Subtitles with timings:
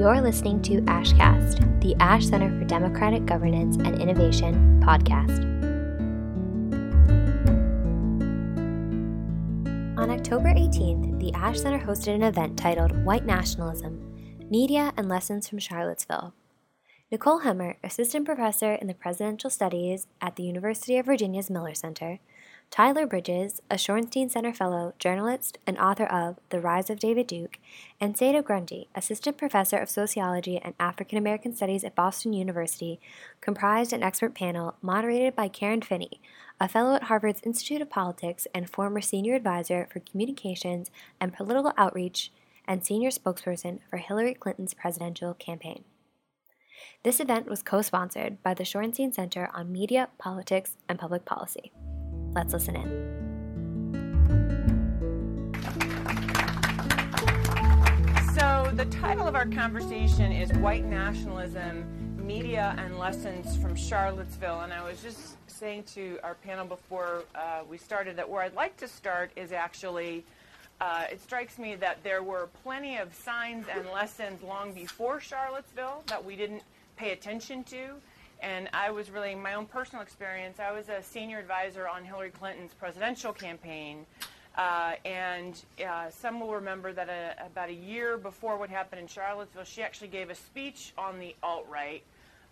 [0.00, 5.44] You're listening to ASHcast, the Ash Center for Democratic Governance and Innovation podcast.
[9.98, 14.00] On October 18th, the Ash Center hosted an event titled White Nationalism
[14.50, 16.32] Media and Lessons from Charlottesville.
[17.12, 22.20] Nicole Hemmer, assistant professor in the presidential studies at the University of Virginia's Miller Center,
[22.70, 27.58] Tyler Bridges, a Shorenstein Center Fellow, journalist, and author of The Rise of David Duke,
[28.00, 33.00] and Saida Grundy, Assistant Professor of Sociology and African American Studies at Boston University,
[33.40, 36.20] comprised an expert panel moderated by Karen Finney,
[36.60, 41.72] a fellow at Harvard's Institute of Politics and former senior advisor for communications and political
[41.76, 42.30] outreach
[42.68, 45.82] and senior spokesperson for Hillary Clinton's presidential campaign.
[47.02, 51.72] This event was co sponsored by the Shorenstein Center on Media, Politics, and Public Policy.
[52.32, 53.10] Let's listen in.
[58.34, 61.84] So, the title of our conversation is White Nationalism
[62.24, 64.60] Media and Lessons from Charlottesville.
[64.60, 68.54] And I was just saying to our panel before uh, we started that where I'd
[68.54, 70.24] like to start is actually.
[70.80, 76.02] Uh, it strikes me that there were plenty of signs and lessons long before Charlottesville
[76.06, 76.62] that we didn't
[76.96, 77.96] pay attention to.
[78.42, 82.30] And I was really, my own personal experience, I was a senior advisor on Hillary
[82.30, 84.06] Clinton's presidential campaign.
[84.56, 89.06] Uh, and uh, some will remember that a, about a year before what happened in
[89.06, 92.02] Charlottesville, she actually gave a speech on the alt right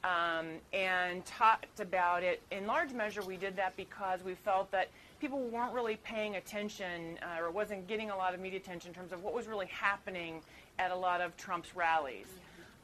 [0.04, 2.40] um, and talked about it.
[2.50, 4.88] In large measure, we did that because we felt that
[5.20, 8.94] people weren't really paying attention uh, or wasn't getting a lot of media attention in
[8.94, 10.40] terms of what was really happening
[10.78, 12.28] at a lot of Trump's rallies.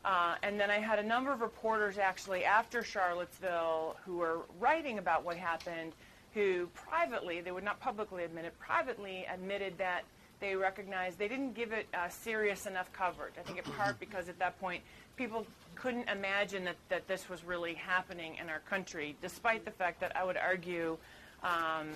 [0.05, 4.99] Uh, and then I had a number of reporters actually after Charlottesville who were writing
[4.99, 5.93] about what happened,
[6.35, 10.03] who privately, they would not publicly admit it, privately admitted that
[10.41, 13.35] they recognized they didn't give it uh, serious enough coverage.
[13.39, 14.83] I think in part because at that point
[15.17, 20.01] people couldn't imagine that, that this was really happening in our country, despite the fact
[20.01, 20.99] that I would argue
[21.43, 21.89] um,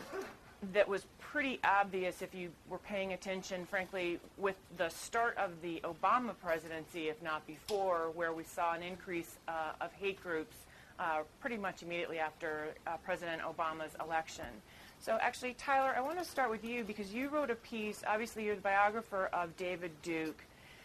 [0.73, 5.81] that was pretty obvious if you were paying attention, frankly, with the start of the
[5.85, 10.57] Obama presidency, if not before, where we saw an increase uh, of hate groups
[10.99, 14.47] uh, pretty much immediately after uh, President Obama's election.
[15.01, 18.03] So, actually, Tyler, I want to start with you because you wrote a piece.
[18.07, 20.43] Obviously, you're the biographer of David Duke,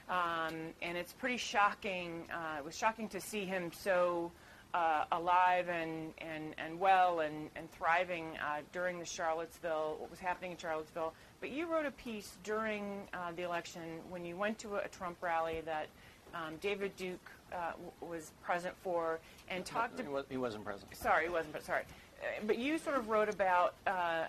[0.08, 0.54] um,
[0.84, 2.28] and it's pretty shocking.
[2.32, 4.32] Uh, it was shocking to see him so
[4.74, 10.20] uh, alive and, and, and well and, and thriving uh, during the Charlottesville, what was
[10.20, 11.14] happening in Charlottesville.
[11.40, 14.88] But you wrote a piece during uh, the election when you went to a, a
[14.88, 15.88] Trump rally that
[16.34, 19.20] um, David Duke uh, w- was present for
[19.50, 20.00] and talked.
[20.00, 20.96] He, was, he wasn't present.
[20.96, 21.54] Sorry, he wasn't.
[21.54, 21.84] But sorry,
[22.22, 24.26] uh, but you sort of wrote about uh,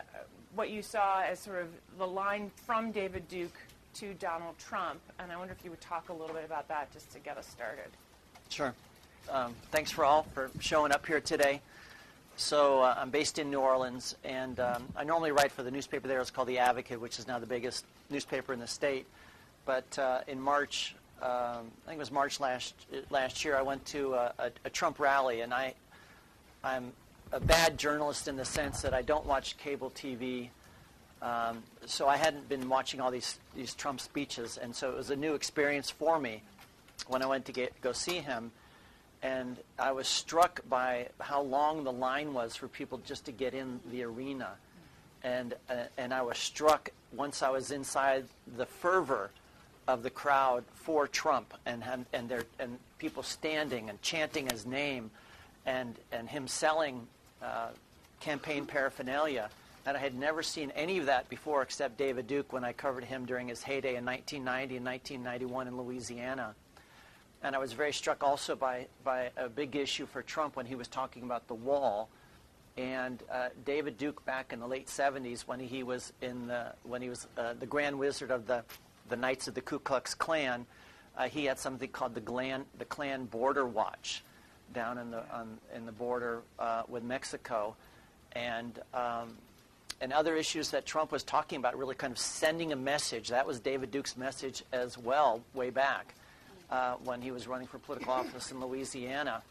[0.54, 3.56] what you saw as sort of the line from David Duke
[3.94, 6.92] to Donald Trump, and I wonder if you would talk a little bit about that
[6.92, 7.88] just to get us started.
[8.50, 8.74] Sure.
[9.30, 11.60] Um, thanks for all for showing up here today.
[12.36, 16.08] So uh, I'm based in New Orleans, and um, I normally write for the newspaper
[16.08, 16.20] there.
[16.20, 19.06] It's called The Advocate, which is now the biggest newspaper in the state.
[19.64, 22.74] But uh, in March, um, I think it was March last
[23.10, 25.74] last year, I went to a, a, a Trump rally, and I
[26.62, 26.92] I'm
[27.32, 30.48] a bad journalist in the sense that I don't watch cable TV.
[31.22, 35.10] Um, so I hadn't been watching all these these Trump speeches, and so it was
[35.10, 36.42] a new experience for me
[37.06, 38.52] when I went to get, go see him
[39.24, 43.54] and I was struck by how long the line was for people just to get
[43.54, 44.50] in the arena.
[45.22, 48.26] And, uh, and I was struck once I was inside
[48.58, 49.30] the fervor
[49.88, 54.66] of the crowd for Trump and, and, and, there, and people standing and chanting his
[54.66, 55.10] name
[55.64, 57.06] and, and him selling
[57.42, 57.68] uh,
[58.20, 59.48] campaign paraphernalia.
[59.86, 63.04] And I had never seen any of that before except David Duke when I covered
[63.04, 66.54] him during his heyday in 1990 and 1991 in Louisiana.
[67.44, 70.76] And I was very struck also by, by a big issue for Trump when he
[70.76, 72.08] was talking about the wall.
[72.78, 77.02] And uh, David Duke back in the late 70s when he was in the, when
[77.02, 78.64] he was uh, the Grand Wizard of the,
[79.10, 80.64] the Knights of the Ku Klux Klan,
[81.18, 84.24] uh, he had something called the Klan, the Klan Border Watch
[84.72, 87.76] down in the, on, in the border uh, with Mexico.
[88.32, 89.36] And, um,
[90.00, 93.28] and other issues that Trump was talking about, really kind of sending a message.
[93.28, 96.14] That was David Duke's message as well, way back
[96.70, 99.42] uh, when he was running for political office in Louisiana.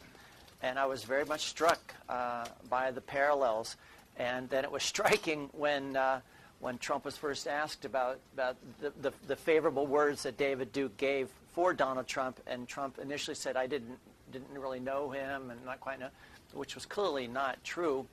[0.62, 3.75] And I was very much struck uh, by the parallels.
[4.18, 6.21] And then it was striking when, uh,
[6.60, 10.95] when Trump was first asked about, about the, the, the, favorable words that David Duke
[10.98, 12.39] gave for Donald Trump.
[12.48, 13.98] And Trump initially said, I didn't,
[14.31, 16.10] didn't really know him and not quite know,
[16.54, 18.06] which was clearly not true.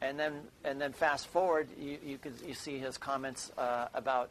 [0.00, 4.30] And then, and then fast forward, you, you, could, you see his comments uh, about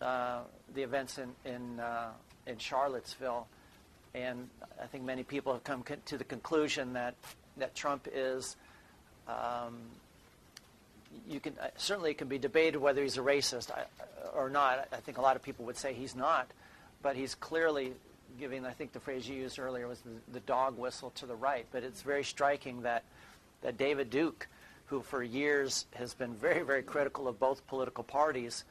[0.00, 0.40] uh,
[0.74, 2.10] the events in, in, uh,
[2.46, 3.46] in Charlottesville.
[4.14, 4.48] and
[4.80, 7.14] I think many people have come co- to the conclusion that
[7.56, 8.56] that Trump is.
[9.28, 9.76] Um,
[11.28, 13.84] you can uh, certainly it can be debated whether he's a racist I,
[14.36, 14.88] or not.
[14.92, 16.48] I think a lot of people would say he's not,
[17.02, 17.92] but he's clearly
[18.38, 18.66] giving.
[18.66, 21.66] I think the phrase you used earlier was the, the dog whistle to the right.
[21.72, 23.04] But it's very striking that
[23.62, 24.48] that David Duke,
[24.86, 28.64] who for years has been very very critical of both political parties.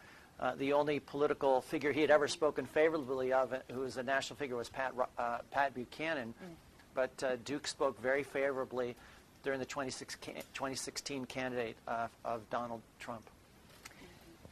[0.43, 4.03] Uh, the only political figure he had ever spoken favorably of, uh, who was a
[4.03, 6.33] national figure, was Pat, uh, Pat Buchanan.
[6.33, 6.55] Mm.
[6.93, 8.97] But uh, Duke spoke very favorably
[9.43, 13.23] during the 2016 candidate uh, of Donald Trump.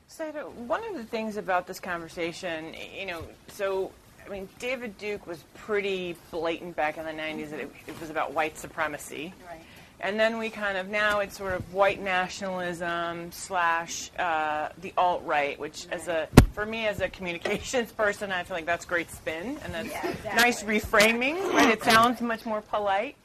[0.07, 0.23] So
[0.65, 3.91] one of the things about this conversation, you know, so
[4.25, 8.09] I mean, David Duke was pretty blatant back in the 90s that it, it was
[8.09, 9.33] about white supremacy.
[9.45, 9.61] Right.
[10.03, 15.23] And then we kind of, now it's sort of white nationalism slash uh, the alt
[15.25, 15.99] right, which right.
[15.99, 19.73] as a, for me as a communications person, I feel like that's great spin and
[19.73, 20.41] that's yeah, exactly.
[20.41, 21.69] nice reframing, right?
[21.69, 23.15] It sounds much more polite.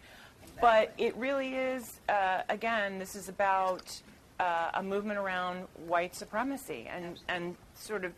[0.60, 4.00] But it really is, uh, again, this is about
[4.38, 8.12] uh, a movement around white supremacy and, and sort of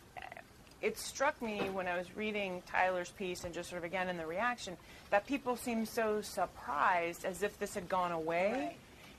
[0.81, 4.17] it struck me when I was reading Tyler's piece and just sort of again in
[4.17, 4.77] the reaction
[5.09, 8.51] that people seem so surprised as if this had gone away.
[8.53, 8.77] Right.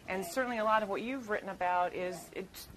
[0.09, 2.69] And certainly a lot of what you've written about is it's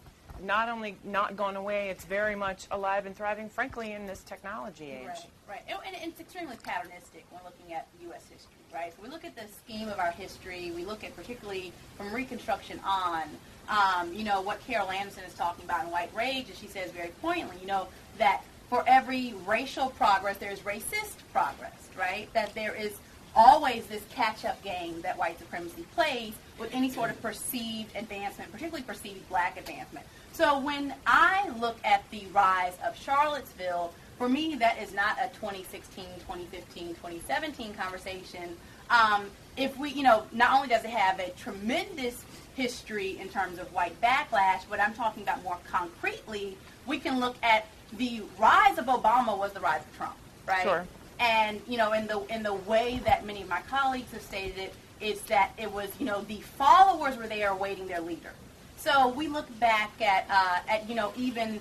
[0.41, 4.91] not only not gone away, it's very much alive and thriving, frankly, in this technology
[4.91, 5.07] age.
[5.07, 5.61] Right, right.
[5.67, 8.23] And, and it's extremely patternistic when looking at U.S.
[8.31, 8.91] history right?
[8.95, 10.71] So we look at the scheme of our history.
[10.75, 13.23] We look at particularly from Reconstruction on,
[13.69, 16.91] um, you know, what Carol Anderson is talking about in White Rage, and she says
[16.91, 17.87] very poignantly, you know,
[18.17, 18.41] that
[18.73, 22.27] for every racial progress, there's racist progress, right?
[22.33, 22.93] That there is
[23.35, 28.81] always this catch-up game that white supremacy plays with any sort of perceived advancement, particularly
[28.81, 30.07] perceived black advancement.
[30.31, 35.27] So when I look at the rise of Charlottesville, for me, that is not a
[35.35, 38.57] 2016, 2015, 2017 conversation.
[38.89, 39.25] Um,
[39.55, 42.25] if we, you know, not only does it have a tremendous
[42.55, 47.35] history in terms of white backlash, but I'm talking about more concretely, we can look
[47.43, 47.67] at
[47.97, 50.15] the rise of Obama was the rise of Trump,
[50.47, 50.63] right?
[50.63, 50.85] Sure.
[51.19, 54.57] And you know, in the in the way that many of my colleagues have stated
[54.57, 58.31] it, is that it was you know the followers were there awaiting their leader.
[58.77, 61.59] So we look back at uh, at you know even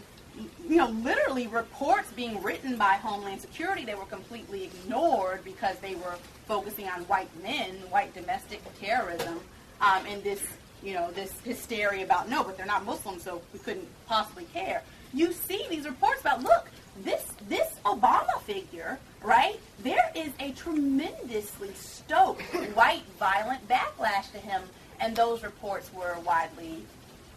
[0.68, 5.94] you know, literally reports being written by Homeland Security that were completely ignored because they
[5.94, 9.40] were focusing on white men, white domestic terrorism,
[9.80, 10.42] um, and this,
[10.82, 14.82] you know, this hysteria about no, but they're not Muslims, so we couldn't possibly care.
[15.14, 16.68] You see these reports about look,
[17.02, 19.58] this this Obama figure, right?
[19.82, 22.42] There is a tremendously stoked
[22.74, 24.62] white violent backlash to him,
[25.00, 26.84] and those reports were widely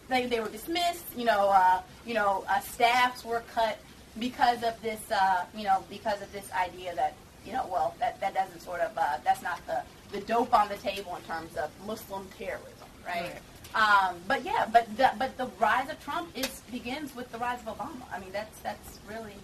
[0.08, 1.04] they, they were dismissed.
[1.16, 3.78] You know, uh, you know, uh, staffs were cut
[4.18, 5.00] because of this.
[5.10, 7.14] Uh, you know, because of this idea that
[7.44, 9.82] you know, well, that that doesn't sort of uh, that's not the
[10.12, 13.22] the dope on the table in terms of Muslim terrorism, right?
[13.22, 13.32] right.
[13.74, 17.60] Um, but yeah, but the, but the rise of Trump is begins with the rise
[17.66, 18.02] of Obama.
[18.12, 19.34] I mean, that's that's really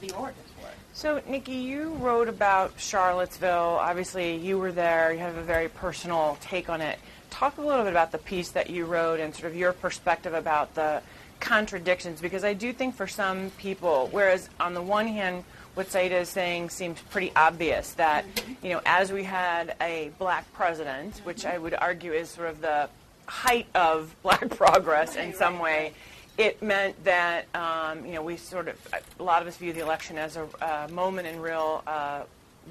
[0.00, 0.74] the origins for it.
[0.92, 3.78] So, Nikki, you wrote about Charlottesville.
[3.80, 5.12] Obviously, you were there.
[5.12, 6.98] You have a very personal take on it
[7.30, 10.34] talk a little bit about the piece that you wrote and sort of your perspective
[10.34, 11.00] about the
[11.38, 15.44] contradictions, because I do think for some people, whereas on the one hand,
[15.74, 18.66] what Saida is saying seems pretty obvious that, mm-hmm.
[18.66, 21.24] you know, as we had a black president, mm-hmm.
[21.24, 22.90] which I would argue is sort of the
[23.30, 25.92] height of black progress in some way,
[26.36, 28.76] it meant that, um, you know, we sort of,
[29.18, 32.22] a lot of us view the election as a, moment in real uh,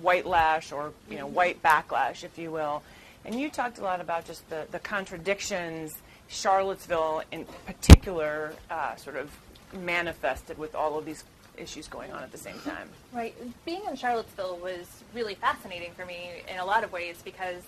[0.01, 2.81] white lash or, you know, white backlash, if you will.
[3.25, 5.97] And you talked a lot about just the, the contradictions
[6.29, 9.29] Charlottesville in particular uh, sort of
[9.73, 11.23] manifested with all of these
[11.57, 12.89] issues going on at the same time.
[13.11, 13.35] Right.
[13.65, 17.61] Being in Charlottesville was really fascinating for me in a lot of ways because,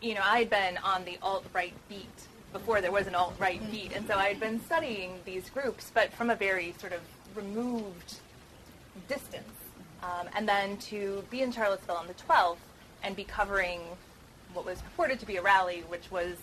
[0.00, 2.06] you know, I had been on the alt-right beat
[2.52, 3.70] before there was an alt-right mm-hmm.
[3.70, 7.00] beat, and so I had been studying these groups, but from a very sort of
[7.34, 8.16] removed
[9.08, 9.44] distance.
[10.02, 12.58] Um, and then to be in Charlottesville on the 12th
[13.02, 13.80] and be covering
[14.54, 16.36] what was purported to be a rally, which was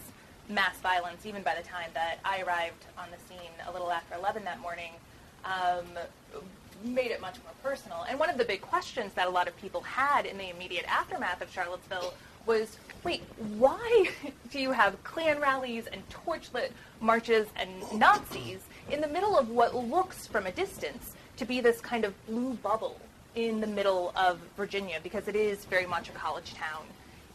[0.50, 4.16] mass violence, even by the time that I arrived on the scene a little after
[4.16, 4.92] 11 that morning,
[5.44, 5.86] um,
[6.84, 8.06] made it much more personal.
[8.08, 10.86] And one of the big questions that a lot of people had in the immediate
[10.88, 12.14] aftermath of Charlottesville
[12.46, 13.24] was, wait,
[13.58, 14.10] why
[14.52, 18.60] do you have Klan rallies and torchlit marches and Nazis
[18.92, 22.56] in the middle of what looks from a distance to be this kind of blue
[22.56, 23.00] bubble
[23.36, 25.00] in the middle of Virginia?
[25.02, 26.84] Because it is very much a college town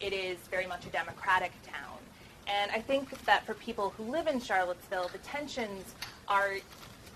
[0.01, 1.97] it is very much a democratic town.
[2.47, 5.93] And I think that for people who live in Charlottesville, the tensions
[6.27, 6.55] are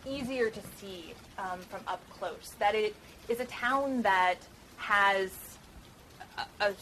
[0.06, 2.54] easier to see um, from up close.
[2.60, 2.96] That it
[3.28, 4.36] is a town that
[4.78, 5.32] has
[6.38, 6.74] a, a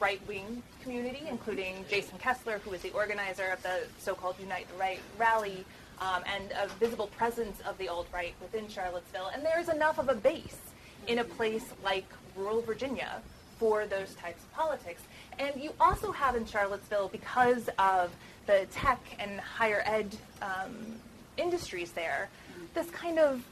[0.00, 4.66] right wing community, including Jason Kessler, who was the organizer of the so called Unite
[4.68, 5.64] the Right rally,
[6.00, 9.30] um, and a visible presence of the alt right within Charlottesville.
[9.34, 10.58] And there's enough of a base
[11.06, 13.22] in a place like rural Virginia
[13.58, 15.02] for those types of politics.
[15.38, 18.10] And you also have in Charlottesville, because of
[18.46, 20.96] the tech and higher ed um,
[21.36, 22.28] industries there,
[22.74, 23.44] this kind of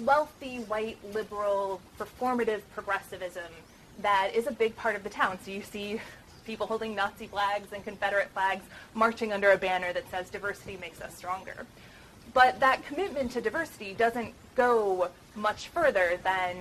[0.00, 3.52] wealthy, white, liberal, performative progressivism
[4.02, 5.38] that is a big part of the town.
[5.44, 6.00] So you see
[6.44, 8.64] people holding Nazi flags and Confederate flags
[8.94, 11.66] marching under a banner that says diversity makes us stronger.
[12.32, 16.56] But that commitment to diversity doesn't go much further than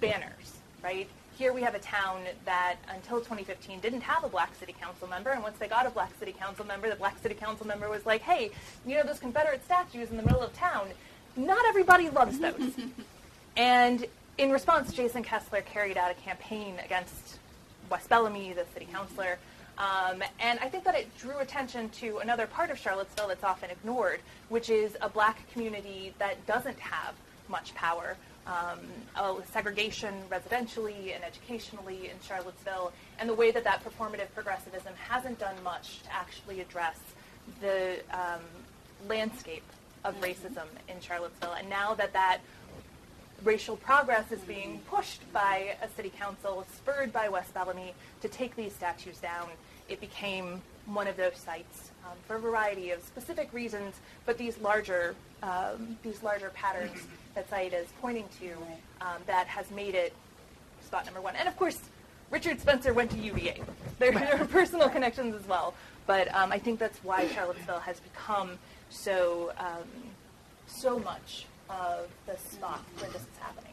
[0.00, 1.08] banners, right?
[1.36, 5.30] Here we have a town that until 2015 didn't have a black city council member,
[5.30, 8.04] and once they got a black city council member, the black city council member was
[8.06, 8.50] like, hey,
[8.86, 10.88] you know those Confederate statues in the middle of town?
[11.36, 12.72] Not everybody loves those.
[13.56, 14.06] and
[14.38, 17.38] in response, Jason Kessler carried out a campaign against
[17.90, 19.38] Wes Bellamy, the city councilor,
[19.78, 23.70] um, and I think that it drew attention to another part of Charlottesville that's often
[23.70, 27.14] ignored, which is a black community that doesn't have
[27.48, 28.16] much power.
[28.44, 28.80] Um,
[29.52, 35.54] segregation residentially and educationally in Charlottesville, and the way that that performative progressivism hasn't done
[35.62, 36.98] much to actually address
[37.60, 38.40] the um,
[39.08, 39.62] landscape
[40.04, 41.52] of racism in Charlottesville.
[41.52, 42.40] And now that that
[43.44, 48.56] racial progress is being pushed by a city council, spurred by Wes Bellamy, to take
[48.56, 49.48] these statues down,
[49.88, 54.58] it became one of those sites um, for a variety of specific reasons, but these
[54.58, 58.52] larger, um, these larger patterns that Saida is pointing to
[59.00, 60.12] um, that has made it
[60.84, 61.36] spot number one.
[61.36, 61.78] And of course,
[62.30, 63.60] Richard Spencer went to UVA.
[63.98, 65.74] There, there are personal connections as well,
[66.06, 68.58] but um, I think that's why Charlottesville has become
[68.90, 69.88] so um,
[70.66, 71.46] so much
[71.80, 73.72] of the spot where this is happening.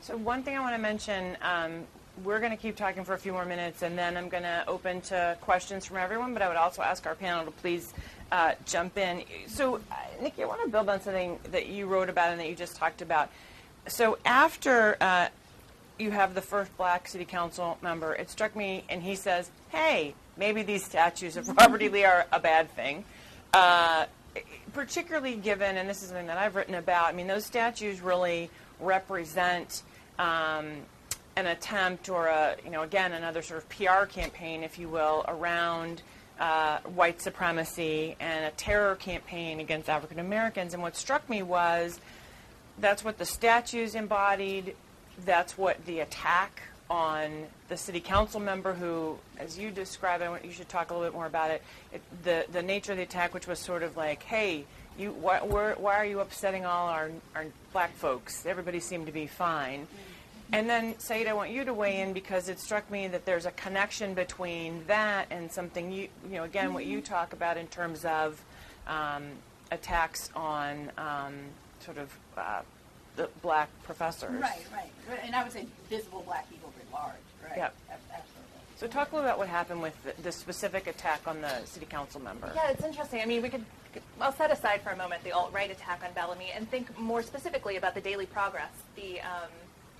[0.00, 1.84] So one thing I want to mention, um,
[2.24, 4.64] we're going to keep talking for a few more minutes, and then I'm going to
[4.66, 6.32] open to questions from everyone.
[6.32, 7.92] But I would also ask our panel to please
[8.32, 9.22] uh, jump in.
[9.46, 12.48] So, uh, Nikki, I want to build on something that you wrote about and that
[12.48, 13.30] you just talked about.
[13.86, 15.28] So after uh,
[15.98, 20.14] you have the first black city council member, it struck me, and he says, "Hey,
[20.36, 21.88] maybe these statues of Robert E.
[21.88, 23.04] Lee are a bad thing."
[23.54, 24.06] Uh,
[24.72, 28.50] particularly given, and this is something that I've written about, I mean, those statues really
[28.80, 29.82] represent
[30.18, 30.82] um,
[31.36, 35.24] an attempt or a, you know, again, another sort of PR campaign, if you will,
[35.28, 36.02] around
[36.40, 40.74] uh, white supremacy and a terror campaign against African Americans.
[40.74, 42.00] And what struck me was
[42.78, 44.74] that's what the statues embodied,
[45.24, 50.52] that's what the attack on the city council member who, as you describe it, you
[50.52, 53.34] should talk a little bit more about it, it the, the nature of the attack,
[53.34, 54.64] which was sort of like, hey,
[54.98, 58.46] you, why, why are you upsetting all our, our black folks?
[58.46, 59.86] Everybody seemed to be fine.
[60.50, 63.44] And then, Said, I want you to weigh in because it struck me that there's
[63.44, 67.66] a connection between that and something you, you know, again, what you talk about in
[67.66, 68.42] terms of
[68.86, 69.24] um,
[69.70, 71.34] attacks on um,
[71.80, 72.62] sort of uh,
[73.18, 74.40] the black professors.
[74.40, 75.20] Right, right.
[75.24, 77.58] And I would say visible black people writ large, right?
[77.58, 77.74] Yep.
[77.90, 78.24] Absolutely.
[78.76, 81.84] So talk a little about what happened with the, the specific attack on the city
[81.84, 82.50] council member.
[82.54, 83.20] Yeah, it's interesting.
[83.20, 83.64] I mean, we could,
[84.20, 87.76] I'll set aside for a moment the alt-right attack on Bellamy and think more specifically
[87.76, 89.50] about the Daily Progress, the, um,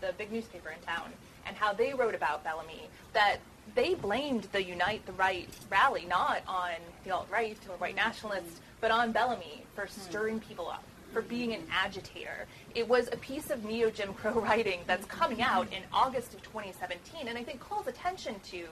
[0.01, 1.11] the big newspaper in town,
[1.45, 3.39] and how they wrote about Bellamy, that
[3.75, 6.71] they blamed the Unite the Right rally not on
[7.05, 11.63] the alt-right or white nationalists, but on Bellamy for stirring people up for being an
[11.73, 12.47] agitator.
[12.75, 16.43] It was a piece of neo Jim Crow writing that's coming out in August of
[16.43, 18.67] 2017, and I think calls attention to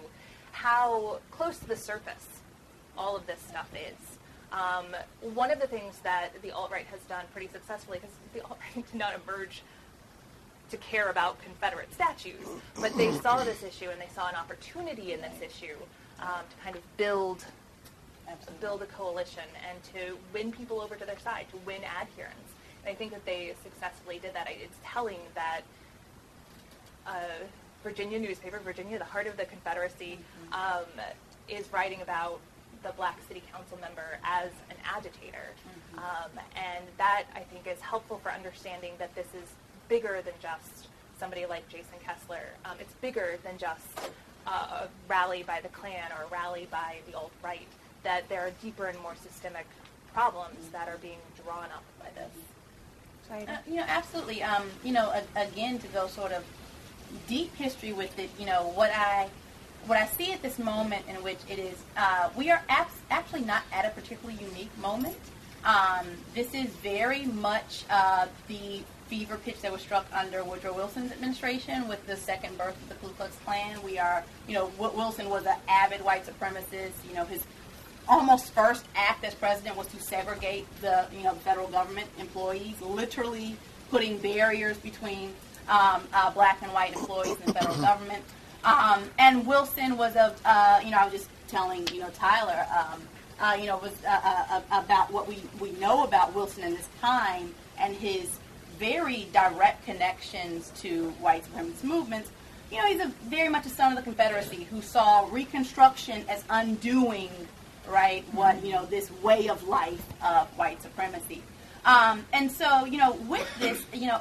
[0.53, 2.27] how close to the surface
[2.97, 4.19] all of this stuff is.
[4.53, 4.87] Um,
[5.35, 8.59] one of the things that the alt right has done pretty successfully, because the alt
[8.61, 9.63] right did not emerge
[10.71, 12.47] to care about Confederate statues,
[12.81, 15.77] but they saw this issue and they saw an opportunity in this issue
[16.21, 17.45] um, to kind of build
[18.29, 18.61] Absolutely.
[18.61, 22.53] build a coalition and to win people over to their side, to win adherents.
[22.85, 24.49] And I think that they successfully did that.
[24.51, 25.63] It's telling that
[27.07, 27.21] a
[27.83, 30.53] Virginia newspaper, Virginia, the heart of the Confederacy, mm-hmm.
[30.55, 31.05] um,
[31.49, 32.41] is writing about
[32.83, 35.51] the black city council member as an agitator.
[35.95, 35.99] Mm-hmm.
[35.99, 39.49] Um, and that, I think, is helpful for understanding that this is
[39.89, 42.49] bigger than just somebody like Jason Kessler.
[42.65, 43.87] Um, it's bigger than just
[44.47, 47.67] uh, a rally by the Klan or a rally by the alt-right
[48.07, 49.67] that there are deeper and more systemic
[50.15, 53.49] problems that are being drawn up by this.
[53.49, 54.45] Uh, you know, absolutely.
[54.45, 56.45] Um, you know, a, again, to go sort of
[57.27, 59.29] deep history with it, you know, what I
[59.87, 63.43] what I see at this moment in which it is, uh, we are abs- actually
[63.43, 65.17] not at a particularly unique moment.
[65.65, 71.13] Um, this is very much uh, the fever pitch that was struck under Woodrow Wilson's
[71.13, 73.81] administration with the second birth of the Ku Klux Klan.
[73.83, 76.95] We are, you know, Wilson was an avid white supremacist.
[77.09, 77.45] You know, his
[78.09, 83.57] almost first act as president was to segregate the, you know, federal government employees, literally
[83.91, 85.33] putting barriers between
[85.69, 88.23] um, uh, black and white employees in the federal government.
[88.65, 92.67] Um, and Wilson was a, uh, you know, I was just telling, you know, Tyler,
[92.77, 93.03] um,
[93.41, 96.75] uh, you know, was uh, uh, uh, about what we, we know about Wilson in
[96.75, 98.39] this time and his
[98.79, 102.31] very direct connections to white supremacist movements.
[102.71, 106.45] You know, he's a, very much a son of the Confederacy who saw Reconstruction as
[106.51, 107.31] undoing,
[107.89, 111.43] right, what, you know, this way of life of white supremacy.
[111.85, 114.21] Um, and so, you know, with this, you know,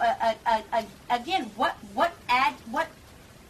[1.09, 2.87] again, what what ad, what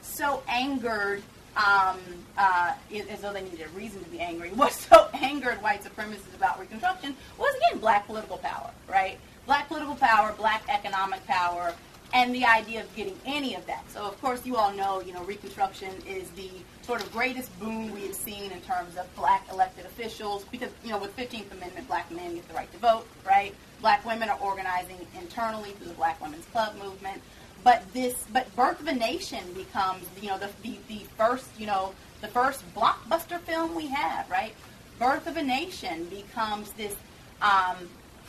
[0.01, 1.21] so angered,
[1.57, 1.99] um,
[2.37, 2.73] uh,
[3.09, 6.59] as though they needed a reason to be angry, what so angered white supremacists about
[6.59, 9.19] Reconstruction was again black political power, right?
[9.45, 11.73] Black political power, black economic power,
[12.15, 13.83] and the idea of getting any of that.
[13.91, 16.49] So, of course, you all know, you know, Reconstruction is the
[16.81, 20.91] sort of greatest boon we have seen in terms of black elected officials because, you
[20.91, 23.53] know, with 15th Amendment, black men get the right to vote, right?
[23.81, 27.21] Black women are organizing internally through the Black Women's Club movement.
[27.65, 31.67] But this, but Birth of a Nation becomes, you know, the, the, the first, you
[31.67, 34.53] know, the first blockbuster film we have, right?
[34.99, 36.95] Birth of a Nation becomes this
[37.41, 37.75] um,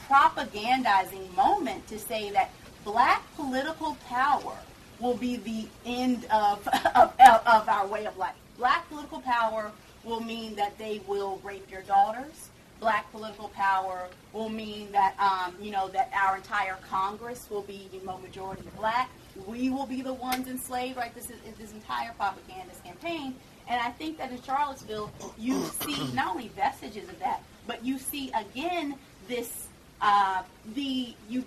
[0.09, 2.51] propagandizing moment to say that
[2.87, 4.57] black political power
[5.01, 8.35] will be the end of, of, of our way of life.
[8.57, 9.71] Black political power
[10.05, 12.49] will mean that they will rape your daughters.
[12.79, 17.89] Black political power will mean that um, you know that our entire Congress will be
[17.93, 19.11] you know, majority black.
[19.47, 20.97] We will be the ones enslaved.
[20.97, 21.15] Right?
[21.15, 23.35] This is this entire propaganda campaign.
[23.69, 27.99] And I think that in Charlottesville, you see not only vestiges of that, but you
[27.99, 28.95] see again
[29.27, 29.67] this
[30.03, 30.43] uh,
[30.75, 31.45] the you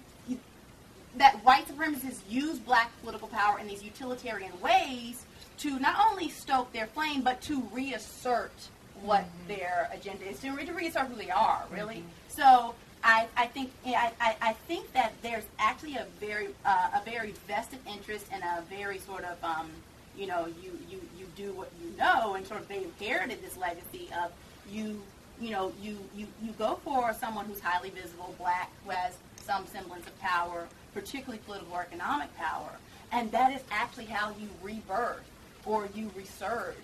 [1.17, 5.25] that white supremacists use black political power in these utilitarian ways
[5.59, 8.53] to not only stoke their flame, but to reassert
[9.01, 9.47] what mm-hmm.
[9.47, 11.95] their agenda is, to, to reassert who they are, really.
[11.95, 12.07] Mm-hmm.
[12.29, 17.09] So I, I think I, I, I, think that there's actually a very uh, a
[17.09, 19.69] very vested interest and a very sort of um,
[20.17, 23.55] you know you, you you do what you know and sort of they inherited this
[23.55, 24.31] legacy of
[24.69, 25.01] you
[25.39, 29.15] you know you you, you go for someone who's highly visible, black, who has
[29.49, 32.69] some semblance of power, particularly political or economic power.
[33.11, 35.27] And that is actually how you rebirth
[35.65, 36.75] or you resurge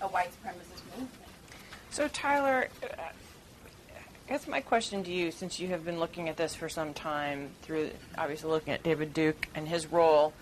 [0.00, 1.10] a white supremacist movement.
[1.90, 3.10] So, Tyler, I
[4.28, 7.50] guess my question to you, since you have been looking at this for some time,
[7.62, 10.32] through obviously looking at David Duke and his role,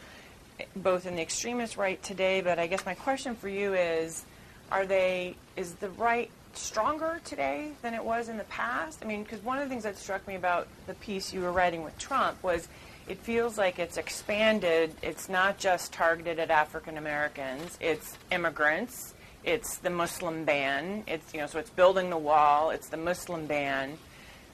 [0.76, 4.26] both in the extremist right today, but I guess my question for you is,
[4.70, 6.30] are they, is the right
[6.60, 9.00] stronger today than it was in the past?
[9.02, 11.52] I mean, because one of the things that struck me about the piece you were
[11.52, 12.68] writing with Trump was
[13.08, 14.94] it feels like it's expanded.
[15.02, 17.76] It's not just targeted at African Americans.
[17.80, 19.14] It's immigrants.
[19.42, 21.04] It's the Muslim ban.
[21.06, 22.70] It's you know so it's building the wall.
[22.70, 23.98] It's the Muslim ban.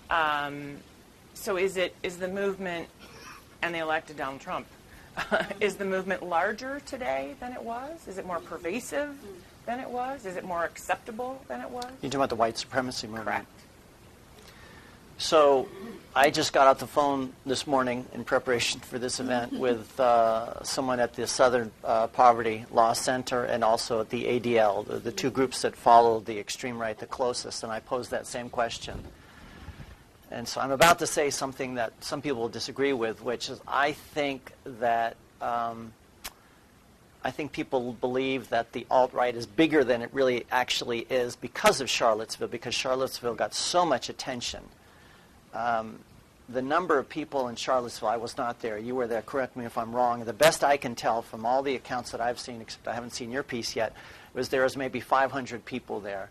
[0.09, 0.79] Um,
[1.35, 2.89] so is it is the movement
[3.63, 4.67] and they elected Donald Trump?
[5.61, 8.07] is the movement larger today than it was?
[8.07, 9.17] Is it more pervasive
[9.67, 10.25] than it was?
[10.25, 11.85] Is it more acceptable than it was?
[11.85, 13.27] You're talking about the white supremacy movement.
[13.27, 13.47] Correct.
[15.19, 15.67] So
[16.15, 20.63] I just got off the phone this morning in preparation for this event with uh,
[20.63, 25.13] someone at the Southern uh, Poverty Law Center and also at the ADL, the, the,
[25.13, 29.03] two groups that follow the extreme right the closest, and I posed that same question.
[30.31, 33.61] And so I'm about to say something that some people will disagree with, which is
[33.67, 35.93] I think that um,
[37.27, 41.37] I think people believe that the alt right is bigger than it really actually is
[41.37, 44.63] because of Charlottesville, because Charlottesville got so much attention
[45.57, 45.99] um,
[46.49, 48.79] the number of people in Charlottesville, I was not there.
[48.79, 49.23] You were there.
[49.23, 50.25] Correct me if I'm wrong.
[50.25, 53.15] The best I can tell from all the accounts that I've seen, except I haven't
[53.15, 53.93] seen your piece yet,
[54.33, 56.29] was there was maybe 500 people there.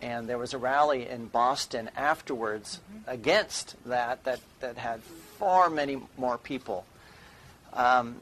[0.00, 3.10] And there was a rally in Boston afterwards mm-hmm.
[3.10, 5.02] against that, that that had
[5.38, 6.84] far many more people.
[7.72, 8.16] Um,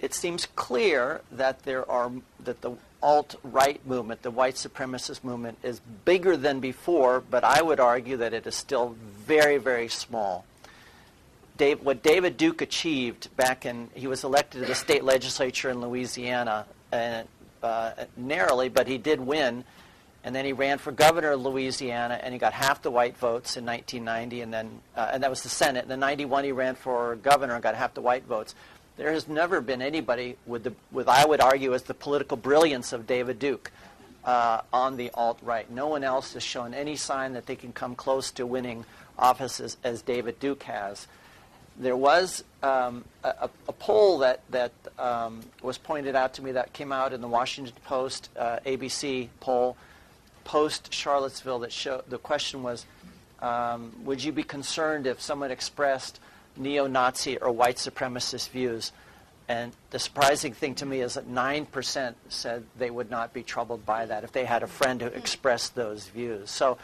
[0.00, 2.10] it seems clear that there are
[2.44, 7.80] that the alt-right movement, the white supremacist movement, is bigger than before, but I would
[7.80, 10.44] argue that it is still very, very small.
[11.56, 15.80] Dave, what David Duke achieved back in, he was elected to the state legislature in
[15.80, 17.22] Louisiana uh,
[17.62, 19.64] uh, narrowly, but he did win.
[20.24, 23.56] And then he ran for governor of Louisiana, and he got half the white votes
[23.56, 25.82] in 1990, and then uh, and that was the Senate.
[25.82, 28.54] And then 91, he ran for governor and got half the white votes.
[28.98, 32.92] There has never been anybody with, the, with I would argue, as the political brilliance
[32.92, 33.70] of David Duke
[34.24, 35.70] uh, on the alt right.
[35.70, 38.84] No one else has shown any sign that they can come close to winning
[39.16, 41.06] offices as David Duke has.
[41.78, 46.72] there was um, a, a, poll that, that um, was pointed out to me that
[46.72, 49.76] came out in the Washington Post uh, ABC poll
[50.42, 52.84] post Charlottesville that showed the question was
[53.40, 56.18] um, Would you be concerned if someone expressed
[56.58, 58.92] neo Nazi or white supremacist views?
[59.48, 63.86] And the surprising thing to me is that 9% said they would not be troubled
[63.86, 66.50] by that if they had a friend who expressed those views.
[66.50, 66.76] So,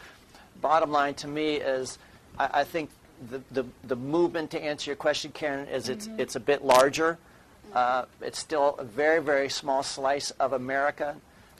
[0.61, 1.99] bottom line to me is
[2.39, 2.89] I, I think
[3.29, 6.19] the, the, the, movement, to answer your question, Karen, is it's, mm-hmm.
[6.19, 7.17] it's a bit larger.
[7.73, 11.15] Uh, it's still a very, very small slice of America.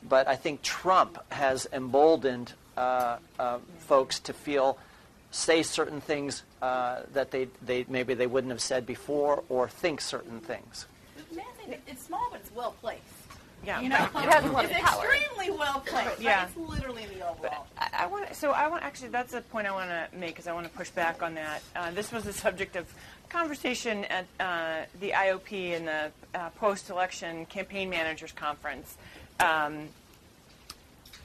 [0.08, 4.78] But I think Trump has emboldened uh, uh, folks to feel,
[5.36, 10.00] say certain things uh, that they, they, maybe they wouldn't have said before or think
[10.00, 10.86] certain things.
[11.88, 13.02] It's small, but it's well placed.
[13.66, 15.06] Yeah, you know, it has a lot it's of power.
[15.06, 16.22] extremely well placed.
[16.22, 17.66] Yeah, it's literally in the overall.
[17.78, 20.46] I, I want so I want actually that's a point I want to make because
[20.46, 21.64] I want to push back on that.
[21.76, 22.86] Uh, this was the subject of
[23.30, 28.98] conversation at uh, the IOP and the uh, post-election campaign managers conference.
[29.40, 29.90] Um,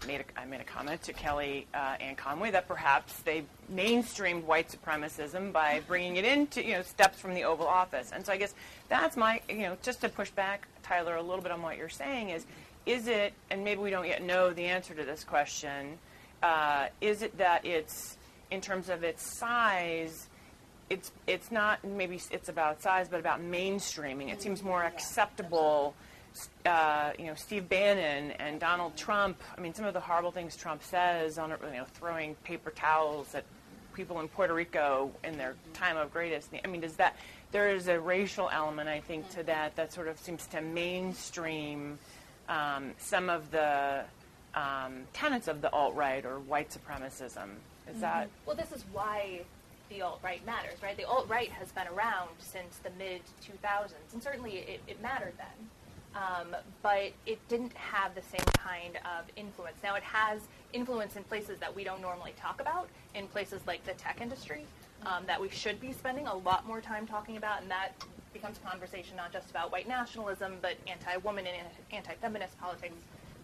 [0.06, 4.44] made a, I made a comment to Kelly uh, Ann Conway that perhaps they mainstreamed
[4.44, 8.32] white supremacism by bringing it into you know steps from the Oval Office, and so
[8.32, 8.54] I guess
[8.88, 11.88] that's my you know just to push back Tyler a little bit on what you're
[11.88, 12.46] saying is
[12.86, 15.98] is it and maybe we don't yet know the answer to this question
[16.42, 18.16] uh, is it that it's
[18.50, 20.28] in terms of its size
[20.88, 24.32] it's it's not maybe it's about size but about mainstreaming.
[24.32, 25.94] It seems more acceptable
[26.66, 29.40] uh, you know, Steve Bannon and Donald Trump.
[29.56, 33.34] I mean, some of the horrible things Trump says on, you know, throwing paper towels
[33.34, 33.44] at
[33.94, 36.50] people in Puerto Rico in their time of greatest.
[36.64, 37.16] I mean, does that?
[37.52, 41.98] There is a racial element, I think, to that that sort of seems to mainstream
[42.48, 44.04] um, some of the
[44.54, 47.48] um, tenets of the alt right or white supremacism.
[47.88, 48.00] Is mm-hmm.
[48.00, 48.28] that?
[48.46, 49.40] Well, this is why
[49.88, 50.96] the alt right matters, right?
[50.96, 55.34] The alt right has been around since the mid 2000s, and certainly it, it mattered
[55.36, 55.68] then
[56.14, 59.76] um, but it didn't have the same kind of influence.
[59.82, 60.40] Now, it has
[60.72, 64.64] influence in places that we don't normally talk about, in places like the tech industry,
[65.06, 67.92] um, that we should be spending a lot more time talking about, and that
[68.32, 72.94] becomes a conversation not just about white nationalism, but anti-woman and anti-feminist politics,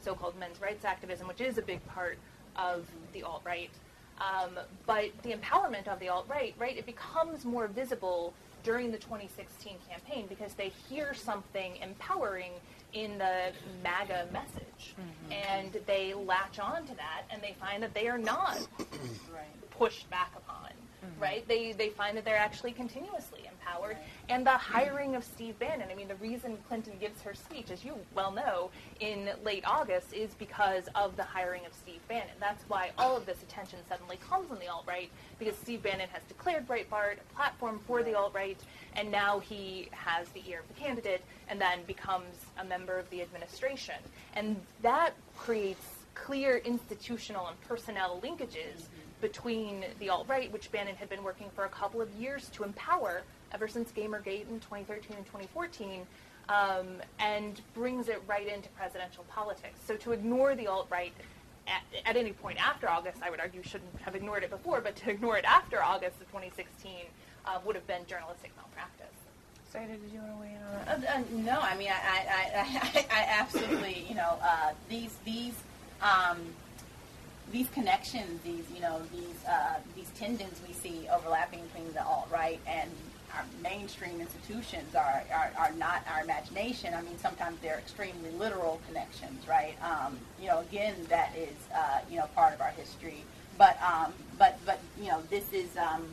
[0.01, 2.19] so-called men's rights activism, which is a big part
[2.57, 3.71] of the alt-right.
[4.19, 8.33] Um, but the empowerment of the alt-right, right, it becomes more visible
[8.67, 12.51] during the 2016 campaign because they hear something empowering
[12.95, 13.53] in the
[13.85, 14.97] MAGA message.
[14.99, 15.33] Mm-hmm.
[15.33, 18.59] And they latch on to that and they find that they are not
[19.71, 20.71] pushed back upon.
[20.71, 21.23] Mm-hmm.
[21.23, 21.47] Right?
[21.47, 23.97] They, they find that they're actually continuously Howard,
[24.29, 25.89] and the hiring of Steve Bannon.
[25.91, 30.13] I mean, the reason Clinton gives her speech, as you well know, in late August
[30.13, 32.35] is because of the hiring of Steve Bannon.
[32.41, 36.23] That's why all of this attention suddenly comes on the alt-right, because Steve Bannon has
[36.29, 38.59] declared Breitbart a platform for the alt-right,
[38.95, 43.11] and now he has the ear of the candidate and then becomes a member of
[43.11, 43.97] the administration.
[44.35, 48.87] And that creates clear institutional and personnel linkages
[49.21, 53.23] between the alt-right, which Bannon had been working for a couple of years to empower
[53.53, 56.07] ever since Gamergate in 2013 and 2014,
[56.49, 56.87] um,
[57.19, 59.81] and brings it right into presidential politics.
[59.87, 61.13] So to ignore the alt-right
[61.67, 64.95] at, at, any point after August, I would argue shouldn't have ignored it before, but
[64.97, 66.93] to ignore it after August of 2016
[67.47, 69.07] uh, would have been journalistic malpractice.
[69.73, 71.09] Saida, did you want to weigh in on that?
[71.09, 75.55] Uh, uh, no, I mean, I, I, I, I absolutely, you know, uh, these, these,
[76.01, 76.39] um,
[77.51, 82.61] these connections, these, you know, these, uh, these tendons we see overlapping between the alt-right
[82.67, 82.91] and
[83.37, 86.95] our mainstream institutions are, are, are not our imagination.
[86.95, 89.77] I mean, sometimes they're extremely literal connections, right?
[89.83, 93.25] Um, you know, again, that is, uh, you know, part of our history.
[93.59, 96.07] But, um, but, but, you know, this is, um,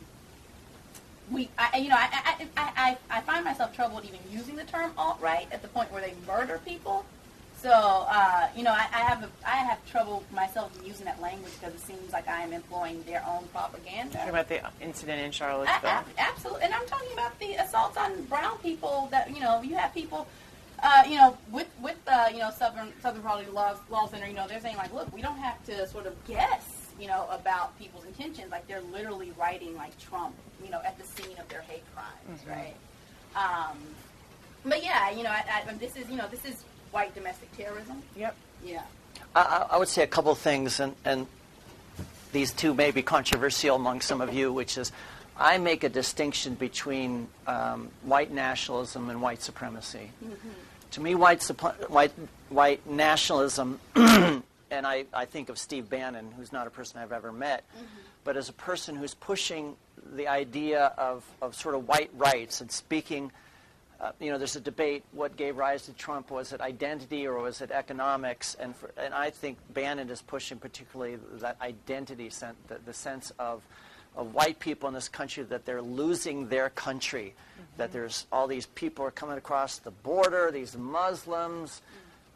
[1.30, 4.92] we, I, you know, I, I, I, I find myself troubled even using the term
[4.96, 7.04] alt-right at the point where they murder people
[7.64, 11.54] so, uh, you know, I, I, have a, I have trouble myself using that language
[11.58, 14.18] because it seems like I am employing their own propaganda.
[14.18, 15.88] Talking about the incident in Charlottesville.
[15.88, 19.08] I, I, absolutely, and I'm talking about the assaults on brown people.
[19.10, 20.26] That you know, you have people,
[20.82, 24.26] uh, you know, with with uh, you know Southern Southern Poverty Law, Law Center.
[24.26, 27.26] You know, they're saying like, look, we don't have to sort of guess, you know,
[27.30, 28.50] about people's intentions.
[28.50, 32.42] Like they're literally writing like Trump, you know, at the scene of their hate crimes,
[32.42, 32.50] mm-hmm.
[32.50, 32.76] right?
[33.34, 33.78] Um,
[34.66, 36.62] but yeah, you know, I, I, this is you know this is
[36.94, 38.02] white domestic terrorism?
[38.16, 38.36] Yep.
[38.64, 38.82] Yeah.
[39.34, 41.26] I, I would say a couple of things, and, and
[42.32, 44.92] these two may be controversial among some of you, which is
[45.36, 50.10] I make a distinction between um, white nationalism and white supremacy.
[50.24, 50.48] Mm-hmm.
[50.92, 51.42] To me, white,
[51.88, 52.12] white,
[52.50, 57.32] white nationalism, and I, I think of Steve Bannon, who's not a person I've ever
[57.32, 57.86] met, mm-hmm.
[58.22, 59.74] but as a person who's pushing
[60.14, 63.32] the idea of, of sort of white rights and speaking.
[64.04, 66.30] Uh, you know, there's a debate what gave rise to Trump.
[66.30, 68.54] Was it identity or was it economics?
[68.60, 73.32] And, for, and I think Bannon is pushing particularly that identity, sen- the, the sense
[73.38, 73.62] of,
[74.14, 77.62] of white people in this country that they're losing their country, mm-hmm.
[77.78, 81.80] that there's all these people are coming across the border, these Muslims.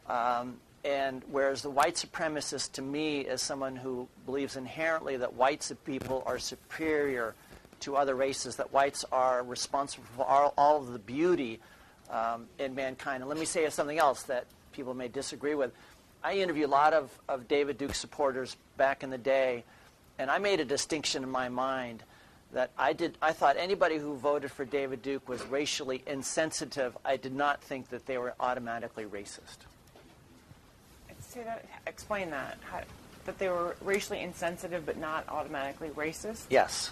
[0.08, 5.70] Um, and whereas the white supremacist to me is someone who believes inherently that whites
[5.84, 7.34] people are superior
[7.80, 11.60] to other races, that whites are responsible for all, all of the beauty
[12.10, 13.22] um, in mankind.
[13.22, 15.72] And let me say something else that people may disagree with.
[16.22, 19.64] I interviewed a lot of, of David Duke supporters back in the day,
[20.18, 22.02] and I made a distinction in my mind
[22.52, 26.96] that I did I thought anybody who voted for David Duke was racially insensitive.
[27.04, 29.58] I did not think that they were automatically racist
[31.28, 31.64] say that?
[31.86, 32.58] Explain that.
[32.62, 32.80] How,
[33.26, 36.44] that they were racially insensitive but not automatically racist?
[36.50, 36.90] Yes.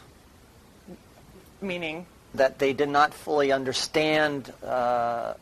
[1.61, 2.07] Meaning?
[2.35, 5.35] That they did not fully understand uh,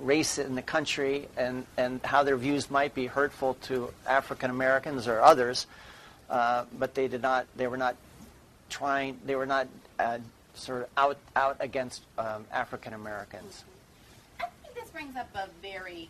[0.00, 5.06] race in the country and, and how their views might be hurtful to African Americans
[5.06, 5.66] or others,
[6.28, 7.96] uh, but they did not, they were not
[8.68, 10.18] trying, they were not uh,
[10.54, 13.64] sort of out, out against um, African Americans.
[14.40, 16.08] I think this brings up a very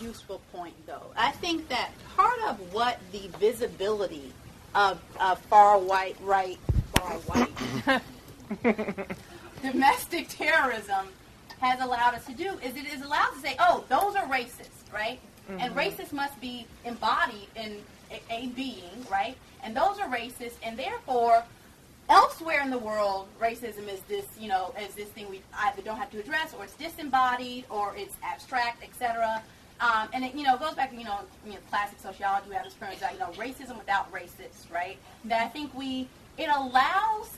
[0.00, 1.10] useful point, though.
[1.16, 4.32] I think that part of what the visibility
[4.74, 6.58] of, of far white, right,
[6.94, 8.02] far white,
[9.62, 11.08] domestic terrorism
[11.60, 14.92] has allowed us to do is it is allowed to say, oh, those are racist,
[14.92, 15.20] right?
[15.50, 15.60] Mm-hmm.
[15.60, 17.78] And racist must be embodied in
[18.10, 19.36] a, a being, right?
[19.62, 21.42] And those are racist, and therefore
[22.08, 25.96] elsewhere in the world, racism is this, you know, is this thing we either don't
[25.96, 29.42] have to address, or it's disembodied, or it's abstract, etc.
[29.80, 32.54] Um, and it, you know, goes back to, you know, you know, classic sociology, we
[32.54, 34.96] have this premise that, you know, racism without racists, right?
[35.24, 37.36] That I think we, it allows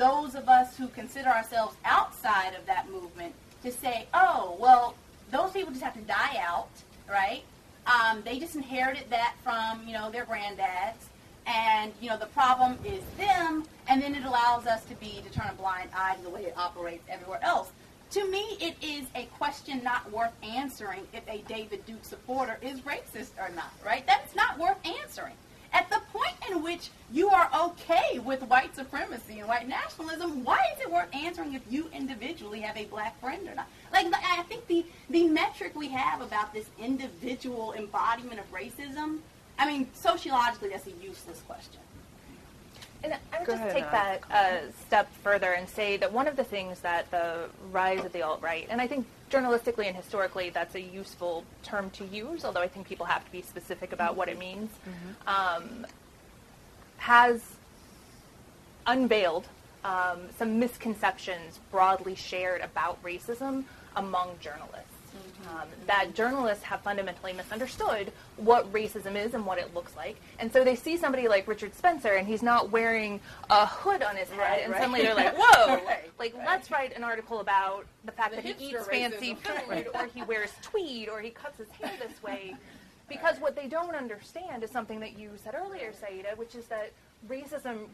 [0.00, 4.94] those of us who consider ourselves outside of that movement to say, oh, well,
[5.30, 6.70] those people just have to die out,
[7.08, 7.42] right?
[7.86, 11.04] Um, they just inherited that from, you know, their granddads.
[11.46, 13.64] And, you know, the problem is them.
[13.88, 16.44] And then it allows us to be, to turn a blind eye to the way
[16.44, 17.70] it operates everywhere else.
[18.12, 22.80] To me, it is a question not worth answering if a David Duke supporter is
[22.80, 24.06] racist or not, right?
[24.06, 25.34] That's not worth answering.
[25.72, 30.60] At the point in which you are okay with white supremacy and white nationalism, why
[30.74, 33.68] is it worth answering if you individually have a black friend or not?
[33.92, 39.18] Like, I think the, the metric we have about this individual embodiment of racism,
[39.58, 41.80] I mean, sociologically, that's a useless question.
[43.02, 46.26] And I would Go just ahead, take that a step further and say that one
[46.26, 49.96] of the things that the rise of the alt right, and I think journalistically and
[49.96, 53.92] historically that's a useful term to use, although I think people have to be specific
[53.92, 55.28] about what it means, mm-hmm.
[55.28, 55.86] um,
[56.98, 57.42] has
[58.86, 59.46] unveiled
[59.84, 63.64] um, some misconceptions broadly shared about racism
[63.96, 64.89] among journalists
[65.48, 70.16] um, that journalists have fundamentally misunderstood what racism is and what it looks like.
[70.38, 74.16] And so they see somebody like Richard Spencer and he's not wearing a hood on
[74.16, 74.80] his head, right, and right.
[74.80, 78.56] suddenly they're like, whoa, right, like let's write an article about the fact the that
[78.56, 82.54] he eats fancy food, or he wears tweed, or he cuts his hair this way.
[83.08, 86.92] Because what they don't understand is something that you said earlier, Saida, which is that
[87.28, 87.86] racism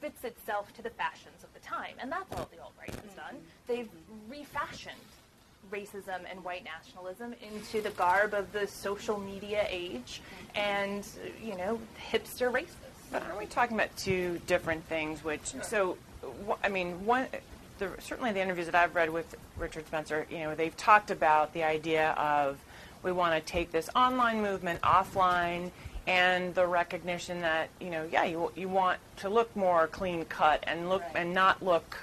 [0.00, 1.94] fits itself to the fashions of the time.
[1.98, 3.36] And that's all the alt right has done.
[3.66, 3.88] They've
[4.28, 4.94] refashioned
[5.74, 10.22] racism and white nationalism into the garb of the social media age
[10.54, 11.06] and,
[11.42, 12.76] you know, hipster racists.
[13.10, 15.24] But aren't we talking about two different things?
[15.24, 15.96] Which, so,
[16.62, 17.26] I mean, one,
[17.78, 21.52] the, certainly the interviews that I've read with Richard Spencer, you know, they've talked about
[21.54, 22.58] the idea of
[23.02, 25.70] we want to take this online movement offline
[26.06, 30.62] and the recognition that you know yeah you, you want to look more clean cut
[30.66, 31.16] and look right.
[31.16, 31.96] and not look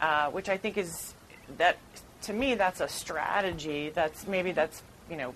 [0.00, 1.14] uh, which I think is
[1.56, 1.76] that
[2.22, 3.90] to me, that's a strategy.
[3.90, 5.34] That's maybe that's you know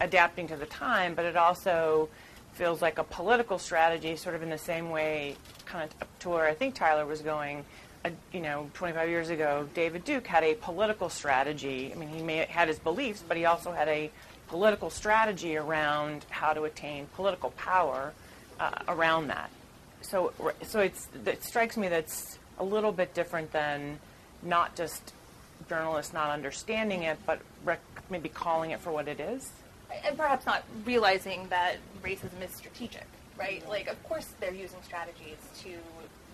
[0.00, 2.08] adapting to the time, but it also
[2.54, 6.46] feels like a political strategy, sort of in the same way, kind of to where
[6.46, 7.64] I think Tyler was going.
[8.04, 11.92] Uh, you know, 25 years ago, David Duke had a political strategy.
[11.94, 14.10] I mean, he may had his beliefs, but he also had a
[14.48, 18.12] political strategy around how to attain political power
[18.60, 19.50] uh, around that.
[20.02, 23.98] So, so it's, it strikes me that's a little bit different than
[24.42, 25.14] not just
[25.68, 29.50] journalists not understanding it, but rec- maybe calling it for what it is.
[30.04, 33.06] And perhaps not realizing that racism is strategic,
[33.38, 33.66] right?
[33.68, 35.70] Like, of course, they're using strategies to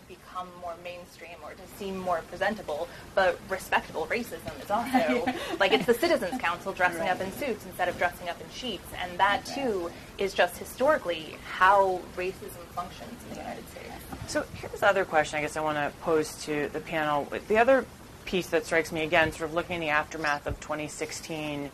[0.08, 5.26] become more mainstream or to seem more presentable, but respectable racism is also
[5.60, 7.10] like it's the Citizens Council dressing right.
[7.10, 11.36] up in suits instead of dressing up in sheets, and that too is just historically
[11.44, 13.88] how racism functions in the United States.
[14.26, 17.28] So here's the other question I guess I want to pose to the panel.
[17.48, 17.86] The other
[18.28, 21.70] piece that strikes me again, sort of looking in the aftermath of 2016,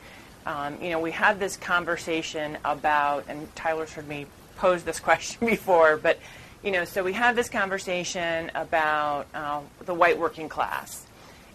[0.47, 5.49] um, you know, we had this conversation about, and Tyler's heard me pose this question
[5.49, 6.19] before, but
[6.63, 11.05] you know, so we had this conversation about uh, the white working class.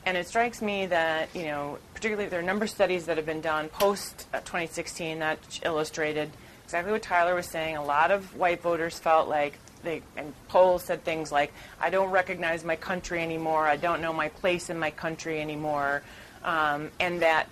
[0.06, 3.16] And it strikes me that, you know, particularly there are a number of studies that
[3.16, 6.30] have been done post uh, 2016 that illustrated
[6.66, 7.78] exactly what Tyler was saying.
[7.78, 12.12] A lot of white voters felt like they, and polls said things like, I don't
[12.12, 16.04] recognize my country anymore, I don't know my place in my country anymore,
[16.44, 17.48] um, and that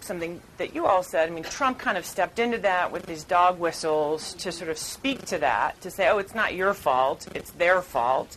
[0.00, 1.28] something that you all said.
[1.28, 4.78] I mean, Trump kind of stepped into that with his dog whistles to sort of
[4.78, 8.36] speak to that, to say, oh, it's not your fault, it's their fault.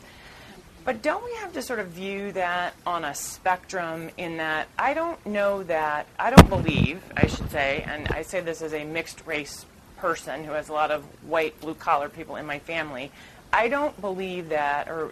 [0.83, 4.93] But don't we have to sort of view that on a spectrum in that I
[4.93, 8.83] don't know that, I don't believe, I should say, and I say this as a
[8.83, 9.65] mixed race
[10.05, 13.09] person who has a lot of white, blue collar people in my family,
[13.51, 15.11] I don't believe that, or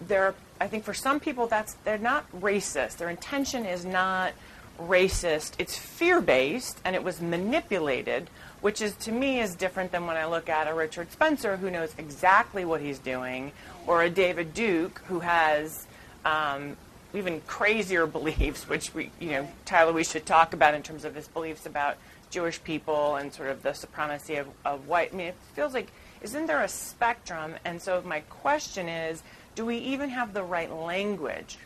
[0.00, 2.98] there, are, I think for some people that's, they're not racist.
[2.98, 4.34] Their intention is not
[4.80, 5.54] racist.
[5.58, 8.30] It's fear based and it was manipulated,
[8.60, 11.68] which is to me is different than when I look at a Richard Spencer who
[11.68, 13.50] knows exactly what he's doing,
[13.84, 15.88] or a David Duke who has
[16.24, 16.76] um,
[17.12, 21.16] even crazier beliefs, which we, you know, Tyler, we should talk about in terms of
[21.16, 21.96] his beliefs about
[22.30, 25.12] Jewish people and sort of the supremacy of, of white.
[25.12, 25.88] I mean, it feels like
[26.20, 27.54] isn't there a spectrum?
[27.64, 29.22] And so my question is,
[29.54, 31.58] do we even have the right language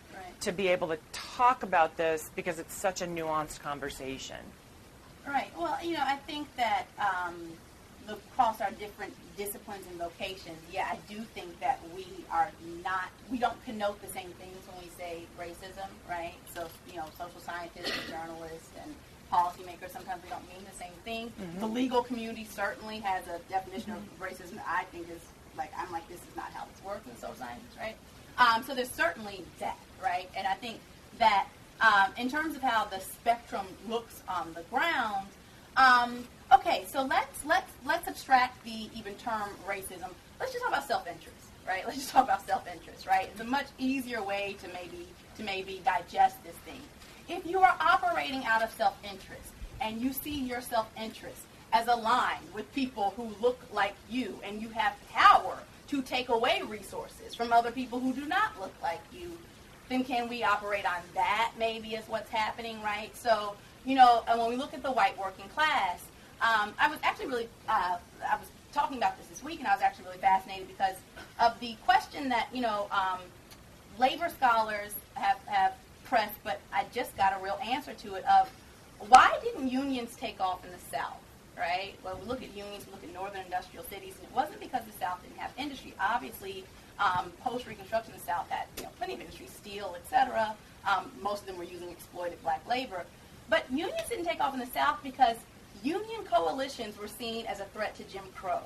[0.42, 4.38] to be able to talk about this because it's such a nuanced conversation.
[5.26, 5.50] Right.
[5.56, 7.52] Well, you know, I think that um,
[8.08, 12.50] across our different disciplines and vocations, yeah, I do think that we are
[12.82, 16.34] not, we don't connote the same things when we say racism, right?
[16.52, 18.92] So, you know, social scientists and journalists and
[19.32, 21.32] policymakers, sometimes we don't mean the same thing.
[21.40, 21.60] Mm-hmm.
[21.60, 24.22] The legal community certainly has a definition mm-hmm.
[24.22, 25.22] of racism that I think is
[25.56, 27.96] like, I'm like, this is not how this works in social sciences, right?
[28.38, 30.28] Um, so there's certainly that right?
[30.36, 30.80] And I think
[31.18, 31.46] that
[31.80, 35.28] um, in terms of how the spectrum looks on the ground,
[35.76, 40.10] um, okay, so let's let's let's abstract the even term racism.
[40.38, 41.84] Let's just talk about self-interest, right?
[41.86, 43.28] Let's just talk about self-interest, right?
[43.30, 46.80] It's a much easier way to maybe to maybe digest this thing.
[47.28, 52.72] If you are operating out of self-interest and you see your self-interest as aligned with
[52.74, 55.58] people who look like you and you have power
[55.88, 59.30] to take away resources from other people who do not look like you,
[59.88, 63.14] then can we operate on that maybe is what's happening, right?
[63.16, 63.54] So,
[63.84, 66.00] you know, and when we look at the white working class,
[66.40, 69.74] um, I was actually really, uh, I was talking about this this week, and I
[69.74, 70.96] was actually really fascinated because
[71.40, 73.20] of the question that, you know, um,
[73.98, 75.74] labor scholars have, have
[76.44, 78.50] but I just got a real answer to it of
[79.08, 81.16] why didn't unions take off in the South?
[81.56, 81.94] Right?
[82.04, 84.82] Well, we look at unions, we look at northern industrial cities, and it wasn't because
[84.84, 85.94] the South didn't have industry.
[86.00, 86.64] Obviously,
[86.98, 90.54] um, Post Reconstruction, the South had you know, plenty of industry, steel, etc.
[90.86, 93.04] Um, most of them were using exploited black labor.
[93.48, 95.36] But unions didn't take off in the South because
[95.82, 98.60] union coalitions were seen as a threat to Jim Crow.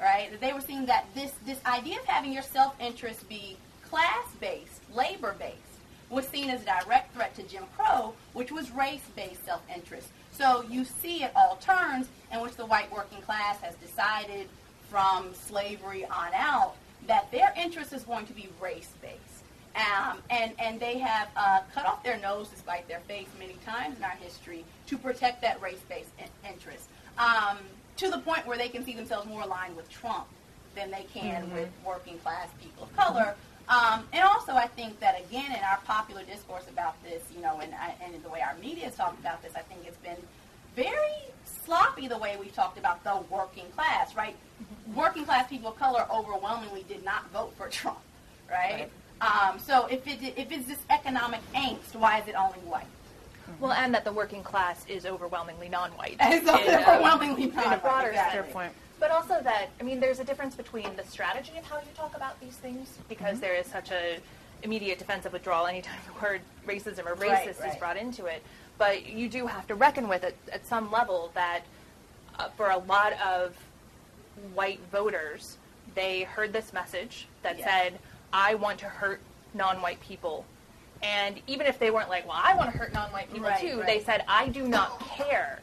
[0.00, 0.30] Right?
[0.40, 3.56] They were seeing that this, this idea of having your self interest be
[3.88, 5.69] class based, labor based,
[6.10, 10.08] was seen as a direct threat to Jim Crow, which was race based self interest.
[10.32, 14.48] So you see at all turns in which the white working class has decided
[14.88, 16.74] from slavery on out
[17.06, 19.44] that their interest is going to be race based.
[19.76, 23.96] Um, and, and they have uh, cut off their nose despite their face many times
[23.98, 26.88] in our history to protect that race based in- interest.
[27.18, 27.58] Um,
[27.98, 30.26] to the point where they can see themselves more aligned with Trump
[30.74, 31.54] than they can mm-hmm.
[31.54, 33.34] with working class people of color.
[33.70, 37.60] Um, and also, I think that again, in our popular discourse about this, you know,
[37.62, 40.16] and, and the way our media has talked about this, I think it's been
[40.74, 44.36] very sloppy the way we've talked about the working class, right?
[44.94, 48.00] working class people of color overwhelmingly did not vote for Trump,
[48.50, 48.88] right?
[49.20, 49.52] right.
[49.52, 52.86] Um, so if it if it's this economic angst, why is it only white?
[53.58, 56.16] Well, and that the working class is overwhelmingly non-white.
[56.20, 57.66] It's overwhelmingly non-white.
[57.66, 58.52] In a broader exactly.
[58.52, 58.72] point.
[59.00, 62.14] But also that, I mean, there's a difference between the strategy of how you talk
[62.14, 63.40] about these things, because mm-hmm.
[63.40, 64.18] there is such a
[64.62, 67.72] immediate defensive withdrawal anytime the word racism or racist right, right.
[67.72, 68.42] is brought into it.
[68.76, 71.62] But you do have to reckon with it at some level that
[72.38, 73.56] uh, for a lot of
[74.54, 75.56] white voters,
[75.94, 77.66] they heard this message that yes.
[77.66, 77.98] said,
[78.32, 79.20] I want to hurt
[79.54, 80.44] non white people.
[81.02, 83.60] And even if they weren't like, well, I want to hurt non white people right,
[83.60, 85.60] too, they said, I do not care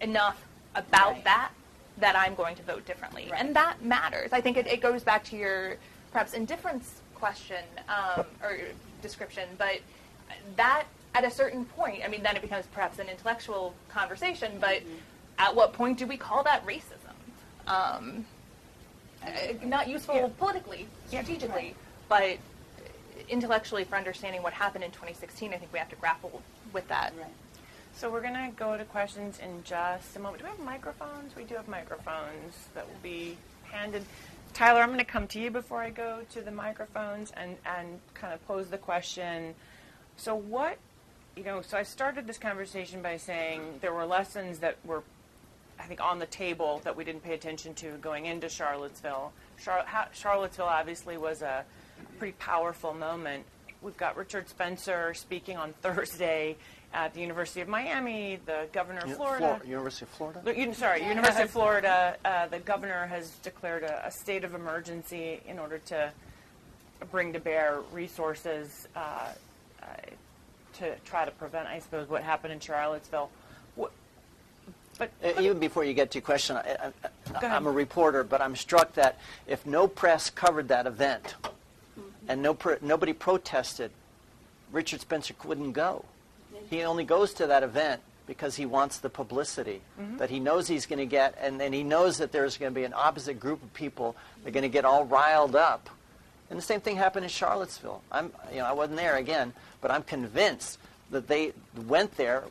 [0.00, 0.44] enough
[0.76, 1.50] about that
[2.00, 3.30] that I'm going to vote differently.
[3.34, 4.32] And that matters.
[4.32, 5.76] I think it, it, goes back to your
[6.12, 8.58] perhaps indifference question um, or
[9.02, 9.80] description, but
[10.56, 10.84] that
[11.14, 14.94] at a certain point, I mean, then it becomes perhaps an intellectual conversation, but mm-hmm.
[15.38, 17.14] at what point do we call that racism?
[17.66, 18.24] Um,
[19.64, 20.28] not useful yeah.
[20.38, 21.76] politically, strategically, right.
[22.08, 22.38] but
[23.28, 26.42] intellectually for understanding what happened in 2016, I think we have to grapple
[26.72, 27.12] with that.
[27.18, 27.26] Right.
[27.94, 30.42] So we're going to go to questions in just a moment.
[30.42, 31.36] Do we have microphones?
[31.36, 34.04] We do have microphones that will be handed.
[34.54, 38.00] Tyler, I'm going to come to you before I go to the microphones and, and
[38.14, 39.54] kind of pose the question.
[40.16, 40.78] So what,
[41.36, 45.02] you know, so I started this conversation by saying there were lessons that were
[45.80, 49.32] I think, on the table that we didn't pay attention to going into Charlottesville.
[49.62, 51.64] Char- Charlottesville obviously was a
[52.18, 53.46] pretty powerful moment.
[53.80, 56.56] We've got Richard Spencer speaking on Thursday
[56.92, 58.38] at the University of Miami.
[58.46, 59.56] The governor of Florida.
[59.56, 60.42] Flor- University of Florida.
[60.44, 62.16] The, sorry, University of Florida.
[62.24, 66.12] Uh, the governor has declared a, a, state of emergency in order to
[67.10, 69.28] bring to bear resources uh,
[69.82, 69.86] uh,
[70.74, 73.30] to try to prevent, I suppose, what happened in Charlottesville.
[74.98, 76.92] But, uh, even before you get to your question, I,
[77.42, 81.36] am a reporter, but I'm struck that if no press covered that event
[82.28, 83.92] and no nobody protested,
[84.72, 86.04] Richard Spencer wouldn't go.
[86.70, 90.18] He only goes to that event because he wants the publicity mm-hmm.
[90.18, 92.74] that he knows he's going to get, and then he knows that there's going to
[92.74, 95.90] be an opposite group of people that are going to get all riled up.
[96.48, 98.02] And the same thing happened in Charlottesville.
[98.10, 100.78] I'm, you know, I wasn't there again, but I'm convinced
[101.10, 101.52] that they
[101.86, 102.44] went there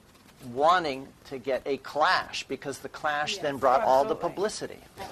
[0.54, 3.98] wanting to get a clash because the clash yes, then brought absolutely.
[3.98, 4.80] all the publicity.
[4.98, 5.10] Right.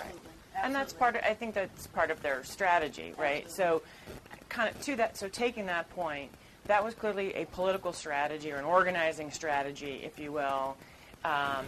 [0.61, 3.45] And that's part of, I think that's part of their strategy, right?
[3.45, 3.51] Absolutely.
[3.51, 3.81] So
[4.49, 6.31] kind of to that so taking that point,
[6.68, 10.78] that was clearly a political strategy or an organizing strategy, if you will.
[11.26, 11.65] Um,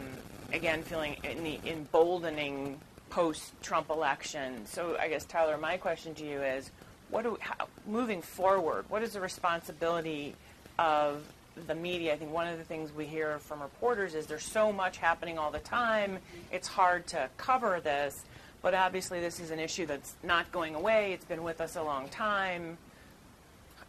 [0.53, 2.79] again, feeling in the emboldening
[3.09, 4.65] post-Trump election.
[4.65, 6.71] So I guess Tyler, my question to you is,
[7.09, 8.85] what do we, how, moving forward?
[8.89, 10.35] What is the responsibility
[10.77, 11.23] of
[11.67, 14.71] the media, I think one of the things we hear from reporters is there's so
[14.71, 16.19] much happening all the time,
[16.51, 18.23] it's hard to cover this.
[18.61, 21.13] But obviously, this is an issue that's not going away.
[21.13, 22.77] It's been with us a long time.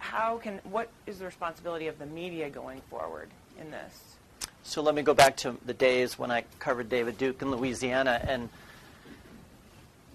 [0.01, 3.29] How can what is the responsibility of the media going forward
[3.61, 4.17] in this?
[4.63, 8.21] So let me go back to the days when I covered David Duke in Louisiana,
[8.27, 8.49] and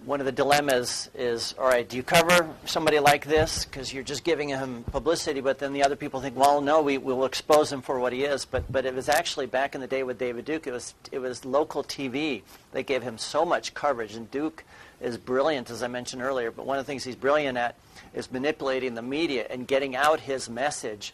[0.04, 4.04] one of the dilemmas is all right, do you cover somebody like this because you're
[4.04, 7.72] just giving him publicity, but then the other people think, well, no, we will expose
[7.72, 8.44] him for what he is.
[8.44, 11.18] But, but it was actually back in the day with David Duke, it was, it
[11.18, 12.42] was local TV.
[12.72, 14.64] They gave him so much coverage, and Duke
[15.00, 17.76] is brilliant, as I mentioned earlier, but one of the things he's brilliant at
[18.14, 21.12] is manipulating the media and getting out his message.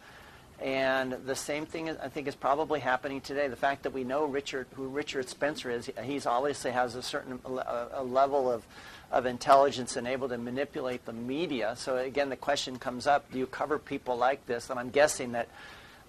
[0.61, 3.49] And the same thing, I think, is probably happening today.
[3.49, 7.41] The fact that we know Richard, who Richard Spencer is, he's obviously has a certain
[7.45, 8.62] a, level of,
[9.11, 11.74] of intelligence and able to manipulate the media.
[11.76, 14.70] So again, the question comes up: Do you cover people like this?
[14.70, 15.49] And I'm guessing that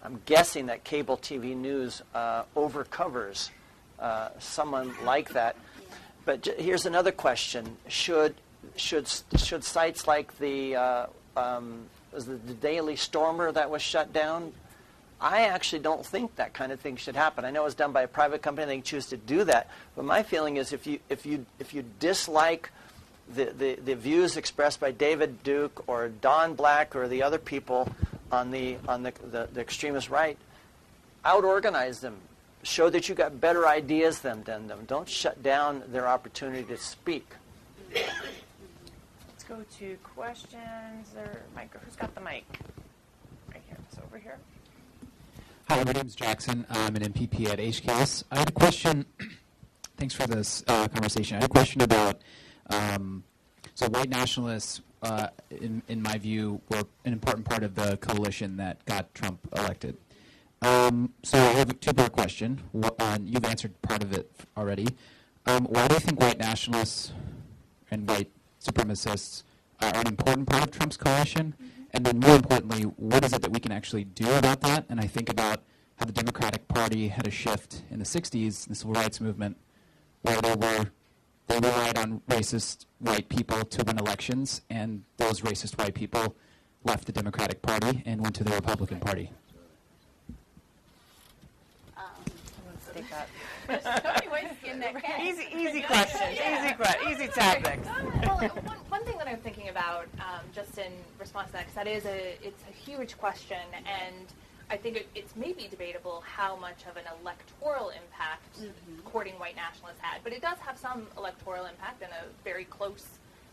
[0.04, 3.50] I'm guessing that cable TV news uh, overcovers
[4.00, 5.56] uh, someone like that.
[6.26, 8.36] But j- here's another question: Should
[8.76, 9.08] should
[9.38, 11.06] should sites like the uh,
[11.36, 14.54] um, was the, the Daily Stormer that was shut down.
[15.20, 17.46] I actually don't think that kind of thing should happen.
[17.46, 19.70] I know it's done by a private company; they choose to do that.
[19.96, 22.72] But my feeling is, if you if you if you dislike
[23.34, 27.90] the, the, the views expressed by David Duke or Don Black or the other people
[28.32, 30.38] on the on the, the, the extremist right,
[31.24, 32.18] out organize them.
[32.64, 34.70] Show that you got better ideas than them.
[34.88, 37.36] Don't shut down their opportunity to speak
[37.93, 41.09] Let's go to questions.
[41.14, 41.70] There, mic.
[41.84, 42.45] Who's got the mic?
[43.51, 43.78] Right here.
[43.89, 44.38] It's over here.
[45.70, 46.66] Hi, my name is Jackson.
[46.70, 48.24] I'm an MPP at HKS.
[48.32, 49.05] I had a question.
[49.97, 51.38] Thanks for this uh, conversation.
[51.38, 52.22] I had a question about
[52.70, 53.24] um,
[53.76, 58.57] so white nationalists, uh, in, in my view, were an important part of the coalition
[58.57, 59.97] that got Trump elected.
[60.64, 62.61] Um, so I have a two-part question.
[62.72, 64.88] What, uh, you've answered part of it already.
[65.45, 67.11] Um, why do you think white nationalists
[67.91, 69.43] and white supremacists
[69.82, 71.53] are an important part of Trump's coalition?
[71.91, 74.86] And then more importantly, what is it that we can actually do about that?
[74.89, 75.64] And I think about
[75.97, 79.57] how the Democratic Party had a shift in the 60s, the civil rights movement,
[80.22, 80.88] where they were
[81.47, 86.36] they relied on racist white people to win elections, and those racist white people
[86.86, 89.30] left the Democratic Party and went to the Republican Party.
[91.97, 92.03] Um,
[92.93, 93.05] take
[93.68, 95.22] that.
[95.22, 96.66] easy, easy questions, yeah.
[96.66, 97.88] easy, que- easy topics.
[98.24, 101.76] well, one, one, thing that I'm thinking about, um, just in response to that, because
[101.76, 104.26] that is a, it's a huge question, and
[104.70, 109.01] I think it, it's maybe debatable how much of an electoral impact mm-hmm.
[109.05, 113.05] courting white nationalists had, but it does have some electoral impact in a very close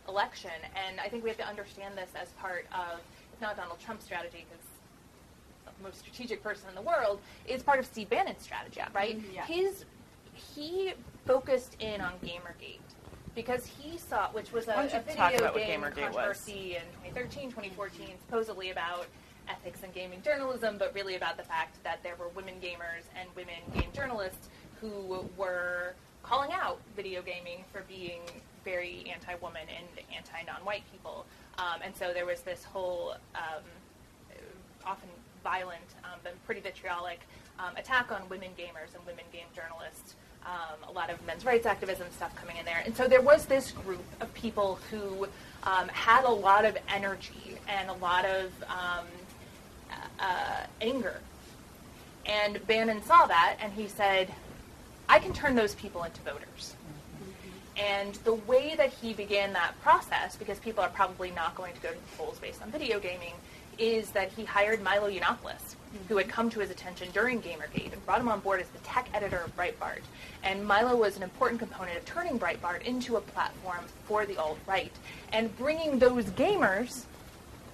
[0.09, 0.51] election,
[0.89, 3.01] and I think we have to understand this as part of,
[3.33, 4.67] it's not Donald Trump's strategy, because
[5.81, 9.19] the most strategic person in the world, is part of Steve Bannon's strategy, right?
[9.19, 9.35] Mm-hmm.
[9.35, 9.47] Yeah.
[9.47, 9.85] His
[10.55, 10.93] he
[11.27, 12.79] focused in on Gamergate
[13.35, 16.83] because he saw, which was a, Why don't you a video game controversy in
[17.13, 19.07] 2013, 2014, supposedly about
[19.49, 23.29] ethics in gaming journalism, but really about the fact that there were women gamers and
[23.37, 24.49] women game journalists
[24.81, 28.21] who were calling out video gaming for being
[28.65, 31.25] very anti-woman and anti-non-white people.
[31.59, 33.63] Um, and so there was this whole um,
[34.85, 35.09] often
[35.43, 37.21] violent um, but pretty vitriolic
[37.59, 40.15] um, attack on women gamers and women game journalists.
[40.47, 42.83] Um, a lot of men's rights activism stuff coming in there.
[42.85, 45.29] And so there was this group of people who
[45.65, 49.07] um, had a lot of energy and a lot of um,
[50.19, 51.21] uh, anger.
[52.27, 54.33] And Bannon saw that and he said,
[55.09, 56.75] I can turn those people into voters.
[57.77, 61.81] And the way that he began that process, because people are probably not going to
[61.81, 63.33] go to the polls based on video gaming,
[63.81, 65.75] is that he hired Milo Yiannopoulos,
[66.09, 68.79] who had come to his attention during Gamergate, and brought him on board as the
[68.81, 70.03] tech editor of Breitbart.
[70.45, 74.93] And Milo was an important component of turning Breitbart into a platform for the alt-right
[75.33, 77.05] and bringing those gamers,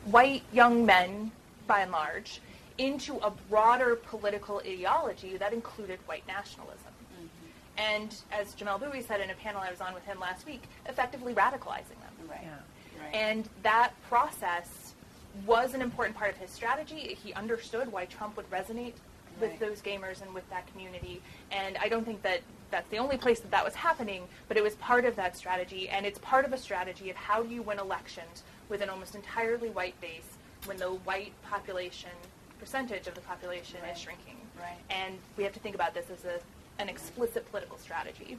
[0.04, 1.32] white young men
[1.66, 2.40] by and large,
[2.78, 6.92] into a broader political ideology that included white nationalism.
[7.14, 7.78] Mm-hmm.
[7.78, 10.62] And as Jamelle Bouie said in a panel I was on with him last week,
[10.86, 12.28] effectively radicalizing them.
[12.28, 12.40] Right.
[12.42, 13.02] Yeah.
[13.02, 13.14] Right.
[13.14, 14.85] And that process
[15.44, 17.16] was an important part of his strategy.
[17.22, 18.94] He understood why Trump would resonate
[19.40, 19.60] with Right.
[19.60, 21.20] those gamers and with that community.
[21.50, 24.62] And I don't think that that's the only place that that was happening, but it
[24.62, 25.88] was part of that strategy.
[25.90, 29.14] And it's part of a strategy of how do you win elections with an almost
[29.14, 30.26] entirely white base
[30.64, 32.10] when the white population
[32.58, 33.92] percentage of the population Right.
[33.92, 34.36] is shrinking.
[34.58, 34.78] Right.
[34.88, 36.40] And we have to think about this as a,
[36.80, 38.38] an explicit political strategy.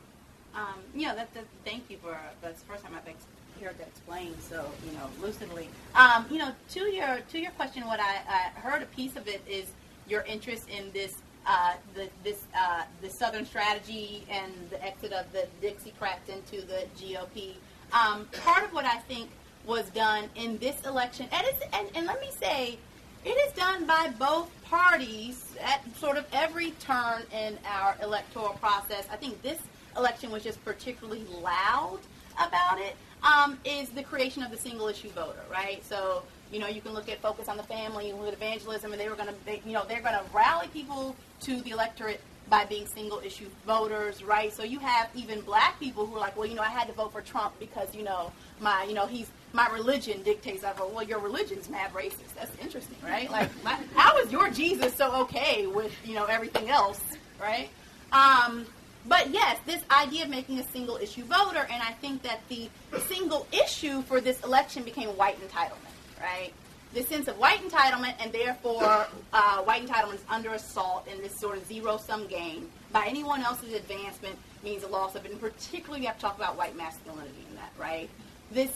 [0.56, 3.26] Um, you know, that, that, thank you for that's the first time I've ex-
[3.66, 5.70] heard that explained so you know lucidly.
[5.96, 9.28] Um, you know, to your to your question, what I, I heard a piece of
[9.28, 9.66] it is
[10.08, 15.26] your interest in this uh, the this uh, the Southern strategy and the exit of
[15.32, 17.54] the Dixiecrats into the GOP.
[17.94, 19.30] Um, part of what I think
[19.66, 22.78] was done in this election, and, it's, and and let me say,
[23.26, 29.06] it is done by both parties at sort of every turn in our electoral process.
[29.12, 29.60] I think this
[29.98, 32.00] election was just particularly loud
[32.36, 32.96] about it.
[33.28, 35.84] Um, is the creation of the single issue voter, right?
[35.86, 39.02] So you know you can look at focus on the family, look at evangelism, and
[39.02, 42.66] they were going to, you know, they're going to rally people to the electorate by
[42.66, 44.54] being single issue voters, right?
[44.54, 46.94] So you have even black people who are like, well, you know, I had to
[46.94, 50.94] vote for Trump because you know my, you know, he's my religion dictates I vote.
[50.94, 52.36] Well, your religion's mad racist.
[52.36, 53.30] That's interesting, right?
[53.32, 53.50] Like,
[53.96, 57.02] how is your Jesus so okay with you know everything else,
[57.42, 57.70] right?
[58.12, 58.66] Um,
[59.06, 62.70] but yes, this idea of making a single issue voter, and I think that the
[63.08, 66.52] single issue for this election became white entitlement, right?
[66.94, 71.38] The sense of white entitlement, and therefore uh, white entitlement is under assault in this
[71.38, 75.32] sort of zero sum game by anyone else's advancement means a loss of it.
[75.32, 78.10] And particularly, we have to talk about white masculinity in that, right?
[78.52, 78.72] This,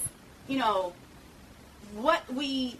[0.47, 0.93] you know,
[1.95, 2.78] what we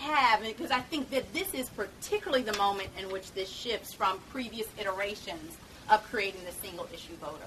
[0.00, 4.18] have, because I think that this is particularly the moment in which this shifts from
[4.30, 5.56] previous iterations
[5.90, 7.46] of creating the single issue voter.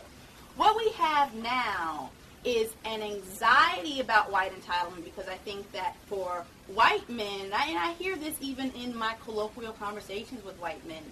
[0.56, 2.10] What we have now
[2.44, 7.68] is an anxiety about white entitlement because I think that for white men, and I,
[7.68, 11.04] and I hear this even in my colloquial conversations with white men,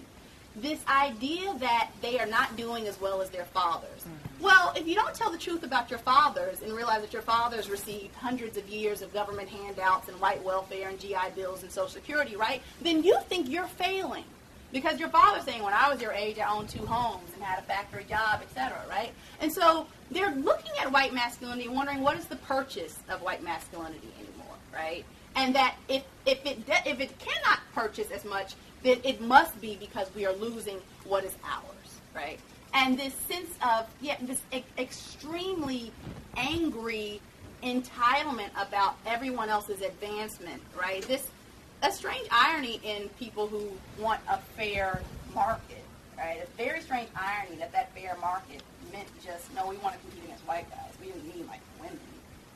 [0.56, 4.00] this idea that they are not doing as well as their fathers.
[4.00, 4.44] Mm-hmm.
[4.44, 7.68] Well, if you don't tell the truth about your fathers and realize that your fathers
[7.68, 11.90] received hundreds of years of government handouts and white welfare and GI bills and Social
[11.90, 12.62] Security, right?
[12.80, 14.24] Then you think you're failing.
[14.76, 17.58] Because your father's saying, when I was your age, I owned two homes and had
[17.58, 19.10] a factory job, etc., right?
[19.40, 24.12] And so they're looking at white masculinity wondering what is the purchase of white masculinity
[24.18, 25.02] anymore, right?
[25.34, 28.52] And that if, if, it, de- if it cannot purchase as much,
[28.82, 32.38] then it must be because we are losing what is ours, right?
[32.74, 35.90] And this sense of, yeah, this e- extremely
[36.36, 37.22] angry
[37.62, 41.00] entitlement about everyone else's advancement, right?
[41.08, 41.30] This
[41.82, 43.70] a strange irony in people who
[44.02, 45.02] want a fair
[45.34, 45.84] market,
[46.16, 46.42] right?
[46.42, 48.62] A very strange irony that that fair market
[48.92, 50.92] meant just no, we want to compete against white guys.
[51.00, 51.98] We didn't need like women,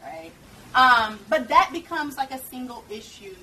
[0.02, 0.32] right?
[0.74, 3.36] Um, but that becomes like a single issue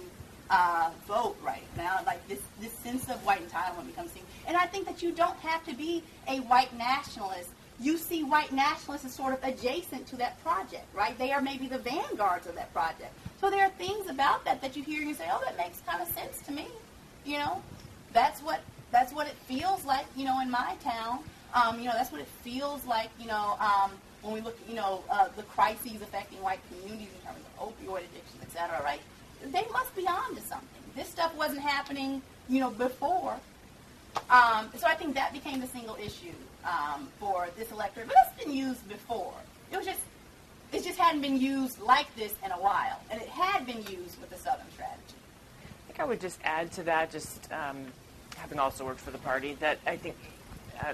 [0.49, 1.99] uh, vote right now.
[2.05, 4.23] Like this, this sense of white entitlement becomes thing.
[4.47, 7.49] And I think that you don't have to be a white nationalist.
[7.79, 11.17] You see white nationalists as sort of adjacent to that project, right?
[11.17, 13.13] They are maybe the vanguards of that project.
[13.39, 15.81] So there are things about that that you hear and you say, "Oh, that makes
[15.81, 16.67] kind of sense to me."
[17.23, 17.61] You know,
[18.13, 18.61] that's what
[18.91, 20.07] that's what it feels like.
[20.15, 21.19] You know, in my town,
[21.53, 23.09] um, you know, that's what it feels like.
[23.19, 23.91] You know, um,
[24.23, 28.05] when we look, you know, uh, the crises affecting white communities in terms of opioid
[28.09, 29.01] addiction, et cetera, right?
[29.43, 30.81] They must be on to something.
[30.95, 33.37] This stuff wasn't happening, you know, before.
[34.31, 36.33] Um, so I think that became the single issue
[36.67, 38.07] um, for this electorate.
[38.07, 39.33] But it's been used before.
[39.71, 39.99] It was just
[40.71, 44.19] it just hadn't been used like this in a while, and it had been used
[44.19, 45.15] with the Southern strategy.
[45.63, 47.85] I think I would just add to that, just um,
[48.35, 50.15] having also worked for the party, that I think
[50.81, 50.93] uh,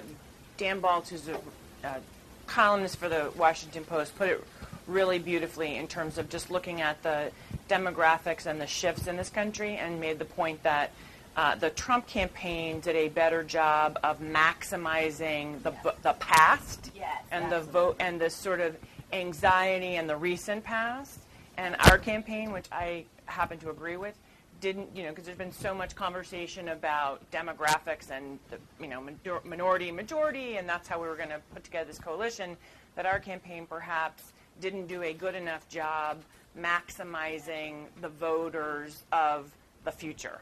[0.56, 1.40] Dan Balz, who's a
[1.84, 1.98] uh,
[2.46, 4.44] columnist for the Washington Post, put it
[4.86, 7.32] really beautifully in terms of just looking at the
[7.68, 10.90] demographics and the shifts in this country and made the point that
[11.36, 15.94] uh, the Trump campaign did a better job of maximizing the, Yes.
[16.02, 18.76] the past Yes, and the vote and the sort of
[19.12, 21.18] anxiety and the recent past.
[21.56, 24.16] And our campaign, which I happen to agree with,
[24.60, 29.00] didn't, you know, because there's been so much conversation about demographics and the, you know,
[29.00, 32.56] minor- minority majority, and that's how we were going to put together this coalition.
[32.96, 36.22] That our campaign perhaps didn't do a good enough job
[36.58, 39.50] maximizing the voters of
[39.84, 40.38] the future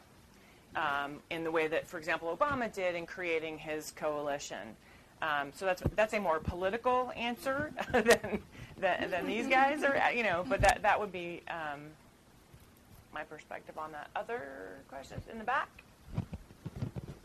[0.77, 4.77] um, in the way that, for example, Obama did in creating his coalition.
[5.21, 8.43] Um, so that's that's a more political answer than,
[8.79, 10.45] than than these guys are, you know.
[10.49, 11.83] But that that would be um,
[13.15, 14.09] my perspective on that.
[14.17, 15.69] Other questions in the back?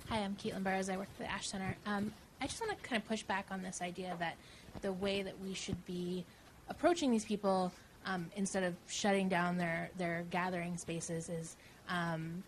[0.10, 0.90] Hi, I'm Caitlin Burrows.
[0.90, 1.76] I work for the Ash Center.
[1.86, 4.36] Um, I just want to kind of push back on this idea that
[4.82, 6.24] the way that we should be
[6.70, 7.72] approaching these people
[8.06, 11.56] um, instead of shutting down their, their gathering spaces is
[11.90, 12.44] um,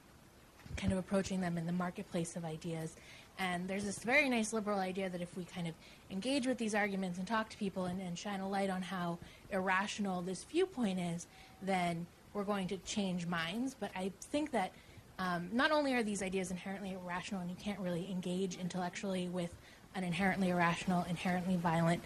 [0.78, 2.96] kind of approaching them in the marketplace of ideas.
[3.38, 5.74] And there's this very nice liberal idea that if we kind of
[6.12, 9.18] engage with these arguments and talk to people and, and shine a light on how
[9.52, 11.26] irrational this viewpoint is,
[11.62, 13.76] then we're going to change minds.
[13.80, 14.72] But I think that
[15.20, 19.52] um, not only are these ideas inherently irrational, and you can't really engage intellectually with
[19.96, 22.04] an inherently irrational, inherently violent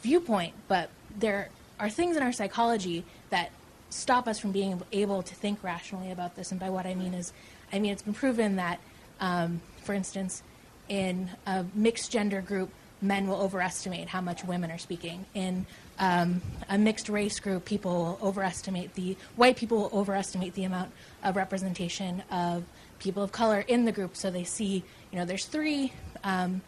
[0.00, 3.50] viewpoint, but there are things in our psychology that
[3.90, 6.50] stop us from being able to think rationally about this.
[6.50, 7.32] And by what I mean is,
[7.72, 8.80] I mean it's been proven that,
[9.20, 10.42] um, for instance,
[10.88, 12.70] in a mixed gender group,
[13.02, 15.24] men will overestimate how much women are speaking.
[15.34, 15.66] In
[15.98, 20.90] um, a mixed race group, people will overestimate the white people will overestimate the amount
[21.22, 22.64] of representation of
[22.98, 24.16] people of color in the group.
[24.16, 25.92] So they see, you know, there's three
[26.24, 26.60] um,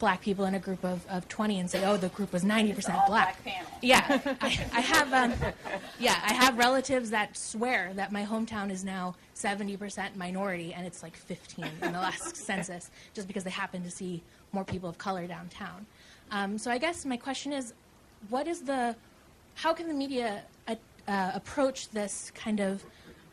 [0.00, 2.78] black people in a group of, of 20 and say, oh, the group was 90%
[2.78, 3.44] It's all-black black.
[3.44, 3.70] panel.
[3.82, 5.12] Yeah, I, I have.
[5.12, 5.34] Um,
[6.00, 11.02] yeah, I have relatives that swear that my hometown is now 70% minority, and it's
[11.04, 14.22] like 15 in the last census, just because they happen to see
[14.52, 15.86] more people of color downtown.
[16.32, 17.74] Um, so I guess my question is,
[18.30, 18.96] what is the,
[19.54, 20.74] how can the media uh,
[21.06, 22.82] uh, approach this kind of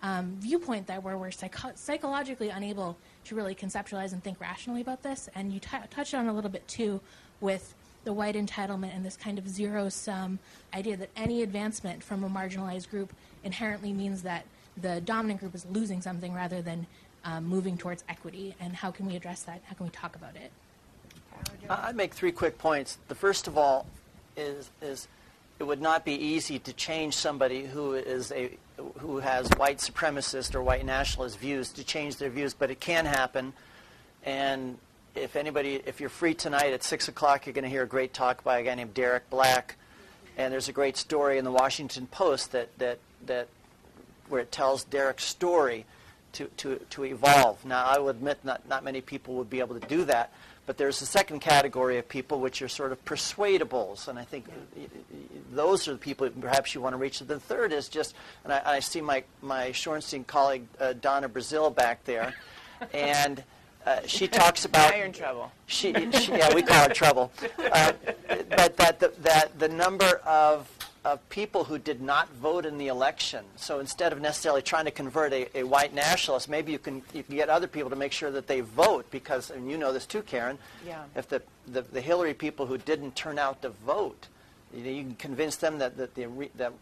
[0.03, 2.97] um, viewpoint that where we're psycho- psychologically unable
[3.27, 5.29] to really conceptualize and think rationally about this?
[5.35, 7.01] And you t- touched on a little bit too
[7.41, 10.39] with the white entitlement and this kind of zero sum
[10.73, 13.13] idea that any advancement from a marginalized group
[13.43, 14.45] inherently means that
[14.81, 16.87] the dominant group is losing something rather than
[17.25, 18.55] um, moving towards equity.
[18.59, 19.61] And how can we address that?
[19.65, 20.51] How can we talk about it?
[21.69, 22.97] I- I'd make three quick points.
[23.07, 23.85] The first of all
[24.37, 25.07] is is
[25.59, 28.51] it would not be easy to change somebody who is a
[28.99, 33.05] who has white supremacist or white nationalist views to change their views, but it can
[33.05, 33.53] happen.
[34.23, 34.77] And
[35.15, 38.13] if anybody, if you're free tonight at six o'clock, you're going to hear a great
[38.13, 39.75] talk by a guy named Derek Black.
[40.37, 43.47] And there's a great story in the Washington Post that that that
[44.29, 45.85] where it tells Derek's story
[46.33, 47.63] to, to, to evolve.
[47.65, 50.31] Now, I will admit not, not many people would be able to do that,
[50.67, 54.45] but there's a second category of people which are sort of persuadables, and I think
[55.51, 57.19] those are the people perhaps you want to reach.
[57.19, 58.13] The third is just,
[58.43, 62.35] and I, I see my, my Shorenstein colleague uh, Donna Brazile back there,
[62.93, 63.41] and
[63.85, 65.53] uh, she talks about in trouble.
[65.67, 67.31] she, she, yeah, we call it trouble.
[67.57, 67.93] Uh,
[68.49, 70.69] but that the, that the number of,
[71.07, 74.91] of people who did not vote in the election, so instead of necessarily trying to
[74.91, 78.11] convert a, a white nationalist, maybe you can, you can get other people to make
[78.11, 81.03] sure that they vote because, and you know this too, Karen, Yeah.
[81.15, 84.27] if the, the, the Hillary people who didn't turn out to vote,
[84.75, 86.73] you, know, you can convince them that, that, the, re, that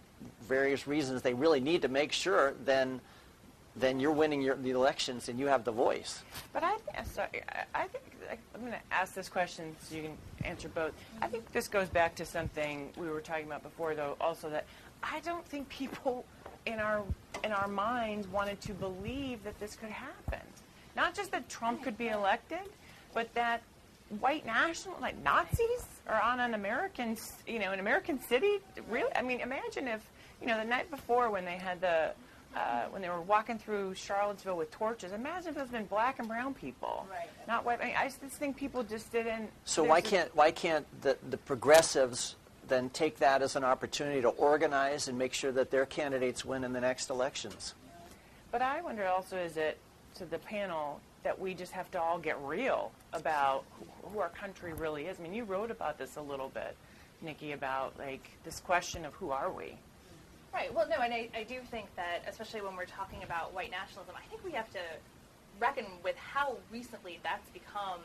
[0.48, 3.00] various reasons they really need to make sure, then,
[3.76, 6.24] then you're winning your, the elections and you have the voice.
[6.54, 8.04] But I, sorry, I think
[8.54, 10.94] I'm going to ask this question so you can answer both.
[11.22, 14.16] I think this goes back to something we were talking about before, though.
[14.22, 14.66] Also, that
[15.04, 16.26] I don't think people
[16.66, 17.04] in our
[17.44, 20.40] in our minds wanted to believe that this could happen.
[20.96, 22.70] Not just that Trump could be elected,
[23.14, 23.62] but that
[24.20, 28.60] white national like Nazis are on an American, you know, an American city.
[28.90, 30.02] Really, I mean, imagine if
[30.40, 32.12] you know the night before when they had the
[32.56, 35.12] uh, when they were walking through Charlottesville with torches.
[35.12, 37.30] Imagine if it was been black and brown people, Right.
[37.48, 37.82] not white.
[37.82, 39.50] I, mean, I just think people just didn't.
[39.66, 42.36] So why can't why can't the, the progressives
[42.68, 46.64] then take that as an opportunity to organize and make sure that their candidates win
[46.64, 47.74] in the next elections?
[48.52, 49.78] But I wonder also, is it
[50.16, 54.30] to the panel that we just have to all get real about who, who our
[54.30, 55.20] country really is?
[55.20, 56.76] I mean, you wrote about this a little bit.
[57.22, 59.76] Nikki, about like this question of who are we?
[60.56, 60.74] Right.
[60.74, 64.16] Well, no, and I, I do think that, especially when we're talking about white nationalism,
[64.16, 64.80] I think we have to
[65.60, 68.00] reckon with how recently that's become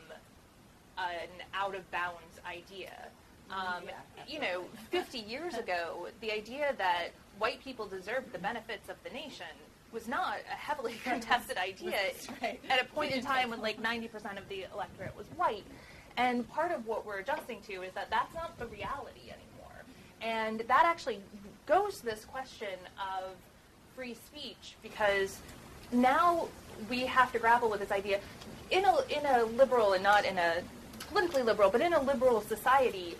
[0.98, 3.06] an out of bounds idea.
[3.50, 3.84] Um,
[4.26, 9.10] you know, 50 years ago, the idea that white people deserved the benefits of the
[9.10, 9.46] nation
[9.92, 11.98] was not a heavily contested idea
[12.42, 12.60] right.
[12.68, 15.64] at a point in time when like 90% of the electorate was white.
[16.16, 19.84] And part of what we're adjusting to is that that's not the reality anymore.
[20.20, 21.20] And that actually
[21.70, 23.30] goes to this question of
[23.94, 25.38] free speech because
[25.92, 26.48] now
[26.88, 28.18] we have to grapple with this idea
[28.72, 30.62] in a, in a liberal and not in a
[31.10, 33.14] politically liberal, but in a liberal society,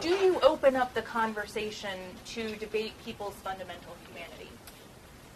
[0.00, 4.48] do you open up the conversation to debate people's fundamental humanity?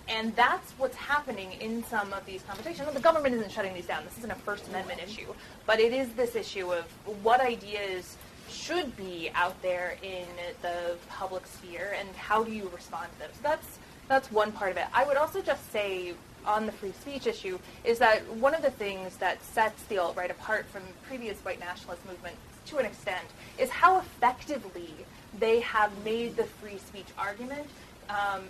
[0.09, 2.91] And that's what's happening in some of these conversations.
[2.93, 4.03] The government isn't shutting these down.
[4.05, 5.35] This isn't a First Amendment issue.
[5.67, 6.85] But it is this issue of
[7.23, 8.17] what ideas
[8.49, 10.27] should be out there in
[10.63, 13.31] the public sphere and how do you respond to them.
[13.35, 13.79] So that's,
[14.09, 14.85] that's one part of it.
[14.93, 16.15] I would also just say
[16.47, 20.31] on the free speech issue is that one of the things that sets the alt-right
[20.31, 23.27] apart from previous white nationalist movements to an extent
[23.59, 24.91] is how effectively
[25.39, 27.67] they have made the free speech argument
[28.09, 28.43] um,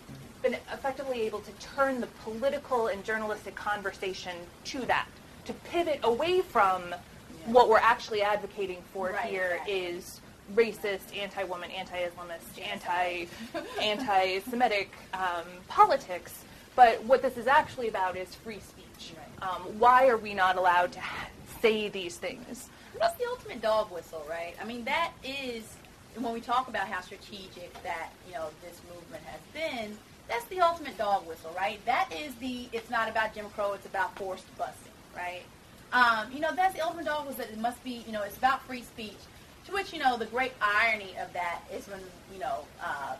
[0.42, 5.06] been effectively able to turn the political and journalistic conversation to that,
[5.44, 6.94] to pivot away from
[7.46, 9.74] what we're actually advocating for Right, here exactly.
[9.74, 10.20] is
[10.54, 13.26] racist, anti-woman, anti-Islamist, anti,
[13.80, 16.44] anti-Semitic um, politics.
[16.76, 19.12] But what this is actually about is free speech.
[19.42, 21.00] Um, why are we not allowed to
[21.60, 22.68] say these things?
[22.98, 24.54] That's the ultimate dog whistle, right?
[24.60, 25.76] I mean, that is
[26.16, 29.96] when we talk about how strategic that you know this movement has been.
[30.28, 31.84] That's the ultimate dog whistle, right?
[31.86, 32.68] That is the.
[32.72, 33.72] It's not about Jim Crow.
[33.74, 34.72] It's about forced busing,
[35.16, 35.42] right?
[35.94, 37.44] Um, you know, that's the ultimate dog whistle.
[37.44, 38.04] That it must be.
[38.06, 39.16] You know, it's about free speech.
[39.66, 42.00] To which you know, the great irony of that is when
[42.32, 42.66] you know.
[42.82, 43.16] Uh,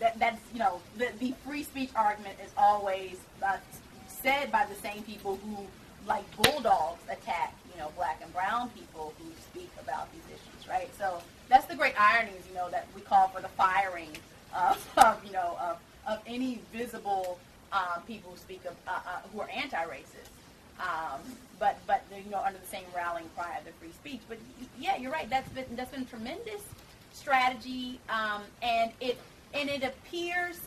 [0.00, 3.56] that, that's you know the, the free speech argument is always uh,
[4.06, 5.56] said by the same people who
[6.06, 10.88] like bulldogs attack you know black and brown people who speak about these issues right
[10.98, 14.10] so that's the great irony is you know that we call for the firing
[14.56, 17.38] of, of you know of, of any visible
[17.72, 20.30] uh, people who speak of uh, uh, who are anti-racist
[20.80, 21.20] um,
[21.58, 24.38] but but you know under the same rallying cry of the free speech but
[24.78, 26.62] yeah you're right that's been that's been tremendous
[27.12, 29.18] strategy um, and it
[29.54, 30.60] and it appears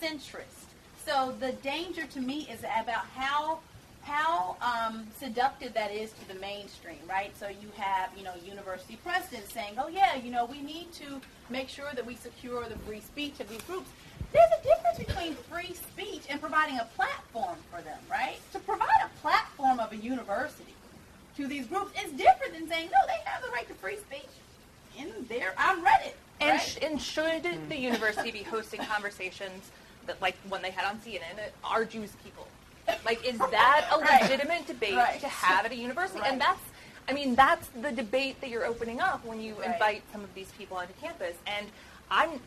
[0.00, 0.66] centrist.
[1.04, 3.60] So the danger to me is about how
[4.02, 7.36] how um, seductive that is to the mainstream, right?
[7.38, 11.20] So you have you know university presidents saying, oh yeah, you know we need to
[11.50, 13.88] make sure that we secure the free speech of these groups.
[14.32, 18.38] There's a difference between free speech and providing a platform for them, right?
[18.52, 20.74] To provide a platform of a university
[21.36, 24.28] to these groups is different than saying, no, they have the right to free speech
[24.98, 26.12] in there on Reddit.
[26.40, 26.60] And, right?
[26.60, 29.70] sh- and should the university be hosting conversations
[30.06, 32.46] that, like when they had on CNN, are Jews people?
[33.04, 34.22] Like, is that a Right.
[34.22, 35.20] legitimate debate Right.
[35.20, 36.22] to have at a university?
[36.24, 36.60] And that's,
[37.08, 40.50] I mean, that's the debate that you're opening up when you invite some of these
[40.52, 41.36] people onto campus.
[41.46, 41.66] And
[42.10, 42.40] I'm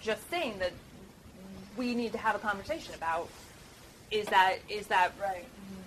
[0.00, 0.72] just saying that
[1.76, 3.28] we need to have a conversation about
[4.10, 5.44] is that is that Right.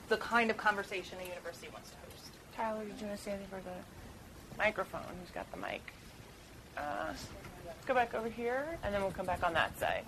[0.09, 2.31] the kind of conversation a university wants to host?
[2.55, 5.01] Tyler, did you want to say anything for the microphone?
[5.21, 5.81] Who's got the mic?
[6.77, 7.13] Uh,
[7.65, 10.03] let's go back over here, and then we'll come back on that side.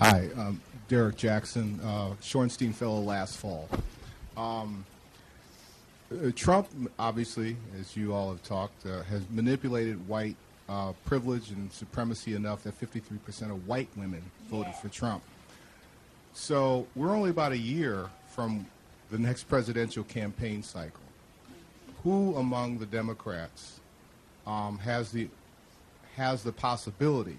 [0.00, 3.68] Hi, um, Derek Jackson, uh, Shorenstein Fellow last fall.
[4.36, 4.84] Um,
[6.12, 6.68] uh, Trump,
[6.98, 10.36] obviously, as you all have talked, uh, has manipulated white
[10.70, 15.22] uh, privilege and supremacy enough that 53% of white women voted for Trump.
[16.32, 18.66] So we're only about a year from
[19.10, 21.00] the next presidential campaign cycle.
[22.04, 23.80] Who among the Democrats
[24.46, 25.28] um, has the
[26.16, 27.38] has the possibility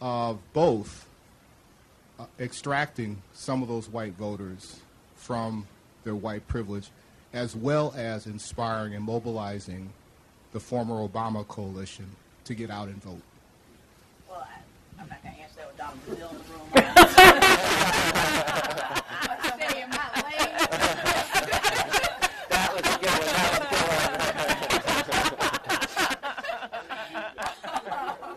[0.00, 1.08] of both
[2.18, 4.80] uh, extracting some of those white voters
[5.14, 5.66] from
[6.04, 6.90] their white privilege,
[7.32, 9.90] as well as inspiring and mobilizing
[10.52, 12.06] the former Obama coalition
[12.46, 13.20] to get out and vote.
[14.28, 14.60] Well, I,
[15.02, 16.70] I'm not going to answer that with Donna Brazile in the room.
[19.26, 20.54] I'm stay in my lane.
[22.50, 23.34] That was a good one.
[23.34, 23.82] That was
[24.46, 25.56] a good one.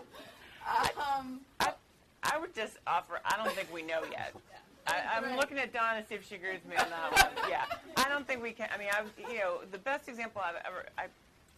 [1.20, 1.40] Um,
[2.22, 3.20] I would just offer.
[3.24, 4.34] I don't think we know yet.
[4.86, 7.50] I, I'm looking at Donna to see if she agrees with me on that one.
[7.50, 7.64] Yeah,
[7.96, 8.68] I don't think we can.
[8.74, 11.06] I mean, I was, you know, the best example I've ever I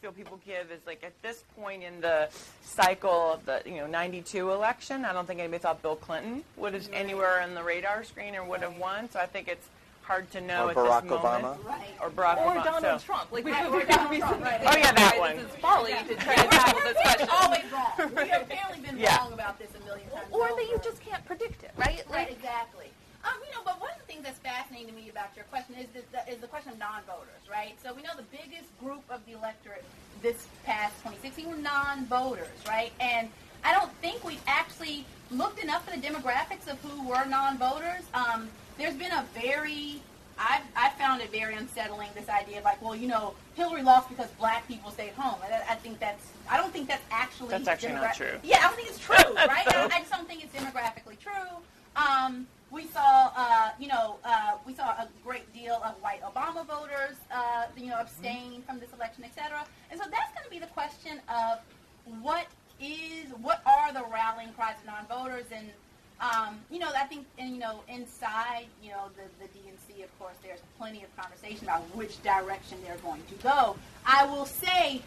[0.03, 2.28] feel people give is like at this point in the
[2.64, 6.74] cycle of the you know 92 election, I don't think anybody thought Bill Clinton would
[6.74, 9.09] have anywhere on the radar screen or would have won.
[9.09, 9.68] So I think it's
[10.03, 11.22] hard to know or at this moment.
[11.22, 11.64] Obama.
[11.64, 11.94] Right.
[12.03, 12.64] Or Barack or Obama.
[12.64, 13.07] Donald so.
[13.07, 13.30] Trump.
[13.30, 14.61] Like we right, or Donald Trump, right.
[14.66, 15.38] Oh yeah, that one.
[15.38, 17.28] It's folly to try to tackle this question.
[17.30, 18.11] Always wrong.
[18.16, 19.18] We have apparently been yeah.
[19.18, 20.26] wrong about this a million times.
[20.32, 22.03] Or, or that you just can't predict it, right?
[22.11, 22.32] Like.
[22.32, 22.86] Exactly.
[23.24, 26.32] Um, you know, but one that's fascinating to me about your question is the, the,
[26.32, 27.74] is the question of non-voters, right?
[27.82, 29.84] So we know the biggest group of the electorate
[30.20, 32.92] this past 2016 were non-voters, right?
[33.00, 33.28] And
[33.64, 38.02] I don't think we've actually looked enough at the demographics of who were non-voters.
[38.12, 40.02] Um, there's been a very
[40.38, 44.08] I've, I found it very unsettling this idea of like, well, you know, Hillary lost
[44.08, 45.38] because black people stayed home.
[45.42, 48.38] I, I think that's I don't think that's actually that's actually demogra- not true.
[48.42, 49.66] Yeah, I don't think it's true, right?
[49.68, 51.32] I, I, just don't think it's demographically true.
[51.96, 56.66] Um, we saw, uh, you know, uh, we saw a great deal of white Obama
[56.66, 59.64] voters, uh, you know, abstain from this election, et cetera.
[59.90, 61.58] And so that's going to be the question of
[62.22, 62.46] what
[62.80, 65.68] is, what are the rallying cries of non-voters and
[66.20, 70.18] um, you know, I think, and you know, inside, you know, the, the DNC, of
[70.20, 73.76] course, there's plenty of conversation about which direction they're going to go.
[74.06, 75.02] I will say,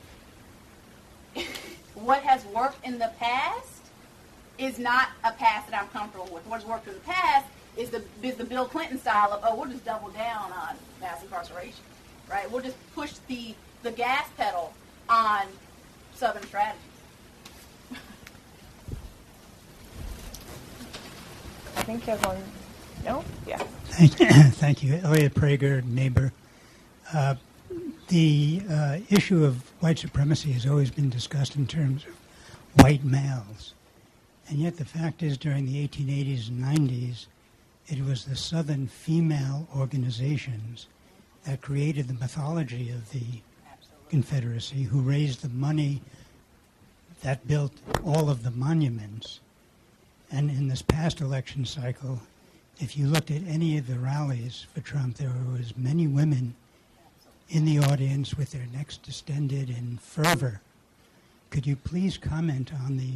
[1.93, 3.81] what has worked in the past
[4.57, 6.45] is not a path that I'm comfortable with.
[6.47, 7.45] What's worked in the past
[7.77, 11.21] is the is the Bill Clinton style of, oh, we'll just double down on mass
[11.21, 11.83] incarceration,
[12.29, 12.49] right?
[12.51, 13.53] We'll just push the
[13.83, 14.73] the gas pedal
[15.09, 15.43] on
[16.15, 16.81] Southern strategies.
[21.77, 22.37] I think you have one.
[23.03, 23.23] No?
[23.45, 23.57] Yeah.
[23.57, 24.95] Thank you, thank you.
[25.03, 26.31] Elliot Prager, neighbor.
[27.13, 27.35] Uh,
[28.07, 33.73] the uh, issue of white supremacy has always been discussed in terms of white males.
[34.47, 37.27] And yet the fact is, during the 1880s and 90s,
[37.87, 40.87] it was the Southern female organizations
[41.45, 43.23] that created the mythology of the
[44.09, 46.01] Confederacy, who raised the money
[47.21, 47.73] that built
[48.03, 49.39] all of the monuments
[50.31, 52.19] and in this past election cycle,
[52.79, 56.55] if you looked at any of the rallies for Trump, there were as many women
[57.49, 60.61] in the audience with their necks distended in fervor.
[61.51, 63.13] Could you please comment on the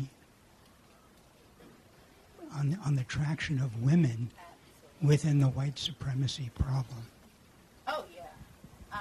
[2.56, 4.32] on, on the traction of women
[5.02, 7.04] within the white supremacy problem?
[7.88, 8.24] Oh yeah,
[8.93, 9.00] um,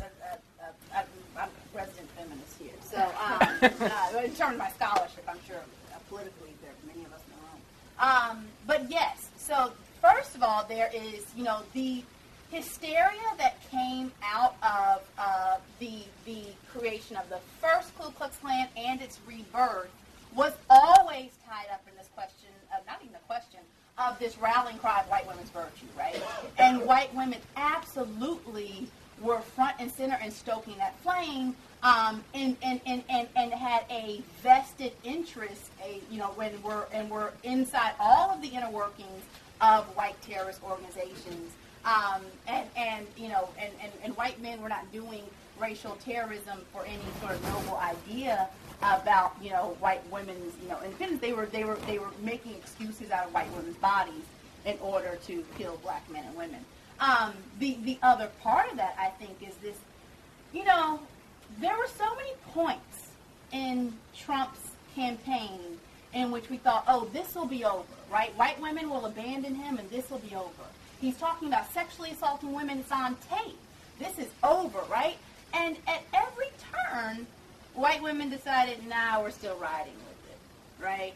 [0.00, 0.64] uh, uh,
[0.94, 1.02] uh,
[1.36, 3.40] I'm a resident feminist here, so um,
[3.90, 7.20] uh, in terms of my scholarship, I'm sure uh, politically there are many of us
[7.26, 8.38] in the room.
[8.38, 9.72] Um, but yes, so
[10.02, 12.02] first of all, there is you know the
[12.50, 18.68] hysteria that came out of uh, the the creation of the first Ku Klux Klan
[18.76, 19.90] and its rebirth
[20.34, 23.60] was always tied up in this question of not even a question
[23.98, 26.20] of this rallying cry of white women's virtue, right?
[26.58, 28.88] And white women absolutely
[29.20, 33.84] were front and center in stoking that flame, um, and, and, and, and, and had
[33.90, 38.70] a vested interest, a, you know, when we're and we're inside all of the inner
[38.70, 39.22] workings
[39.60, 41.52] of white terrorist organizations,
[41.84, 45.22] um, and and you know, and, and, and white men were not doing
[45.58, 48.48] racial terrorism for any sort of noble idea
[48.82, 51.20] about you know white women's you know independence.
[51.20, 54.24] They were they were they were making excuses out of white women's bodies
[54.64, 56.64] in order to kill black men and women.
[57.00, 59.76] Um, the the other part of that I think is this,
[60.52, 61.00] you know,
[61.58, 63.10] there were so many points
[63.52, 65.60] in Trump's campaign
[66.12, 68.36] in which we thought, oh, this will be over, right?
[68.36, 70.50] White women will abandon him and this will be over.
[71.00, 72.78] He's talking about sexually assaulting women.
[72.80, 73.58] It's on tape.
[73.98, 75.16] This is over, right?
[75.54, 77.26] And at every turn,
[77.74, 81.14] white women decided, nah, we're still riding with it, right?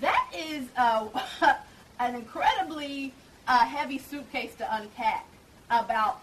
[0.00, 1.06] That is uh,
[2.00, 3.12] an incredibly
[3.46, 5.26] uh, heavy suitcase to unpack
[5.70, 6.20] about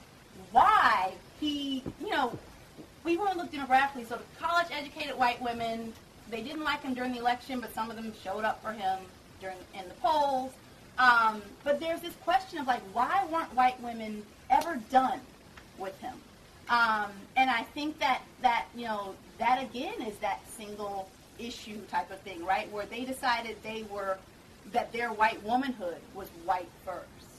[0.51, 2.37] why he, you know,
[3.03, 4.07] we want to look demographically.
[4.07, 5.93] So the college-educated white women,
[6.29, 8.99] they didn't like him during the election, but some of them showed up for him
[9.39, 10.51] during in the polls.
[10.97, 15.19] Um, but there's this question of like, why weren't white women ever done
[15.77, 16.13] with him?
[16.69, 22.11] Um, and I think that that you know that again is that single issue type
[22.11, 22.71] of thing, right?
[22.71, 24.17] Where they decided they were
[24.71, 27.31] that their white womanhood was white first,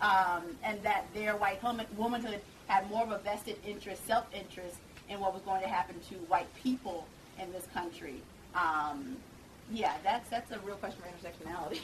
[0.00, 4.76] um, and that their white woman, womanhood had more of a vested interest, self-interest
[5.08, 7.04] in what was going to happen to white people
[7.42, 8.14] in this country.
[8.54, 9.16] Um,
[9.72, 11.80] yeah, that's that's a real question for intersectionality.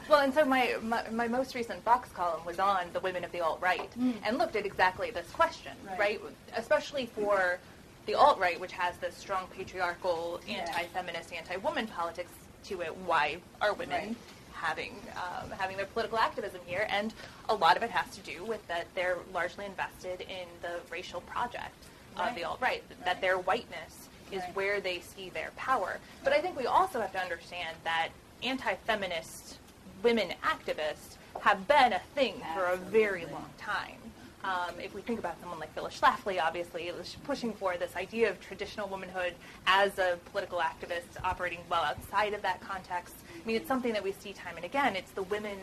[0.10, 3.32] well, and so my, my, my most recent Vox column was on the women of
[3.32, 4.14] the alt right Mm.
[4.24, 5.98] and looked at exactly this question, Right.
[5.98, 6.20] right?
[6.56, 7.58] Especially for
[8.06, 12.30] the alt right, which has this strong patriarchal, anti-feminist, anti-woman politics
[12.64, 12.96] to it.
[12.98, 14.16] Why are women Right.
[14.52, 16.86] having um, having their political activism here?
[16.88, 17.12] And
[17.48, 21.20] a lot of it has to do with that they're largely invested in the racial
[21.22, 21.74] project
[22.16, 22.30] Right.
[22.30, 22.82] of the alt right.
[23.04, 25.98] That their whiteness is where they see their power.
[26.24, 28.08] But I think we also have to understand that
[28.42, 29.58] anti-feminist
[30.02, 33.98] women activists have been a thing for a very long time.
[34.46, 38.30] Um, if we think about someone like Phyllis Schlafly, obviously, was pushing for this idea
[38.30, 39.34] of traditional womanhood
[39.66, 43.14] as a political activist operating well outside of that context.
[43.34, 44.94] I mean, it's something that we see time and again.
[44.94, 45.58] It's the women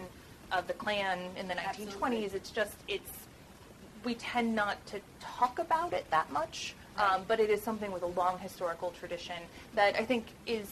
[0.51, 1.59] of the Klan in the 1920s.
[1.69, 2.25] Absolutely.
[2.25, 3.11] It's just, it's
[4.03, 6.75] we tend not to talk about it that much.
[6.97, 9.38] Um, but it is something with a long historical tradition
[9.73, 10.67] that I think is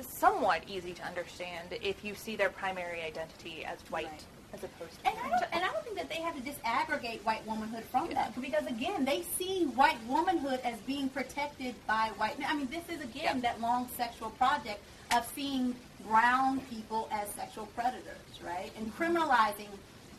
[0.00, 4.24] somewhat easy to understand if you see their primary identity as white Right.
[4.52, 7.20] As opposed to And I, don't, and I don't think that they have to disaggregate
[7.24, 12.38] white womanhood from that because again they see white womanhood as being protected by white
[12.38, 12.48] men.
[12.50, 14.80] I mean this is again that long sexual project
[15.14, 15.74] of seeing
[16.06, 18.70] brown people as sexual predators, right?
[18.76, 19.02] And mm-hmm.
[19.02, 19.68] criminalizing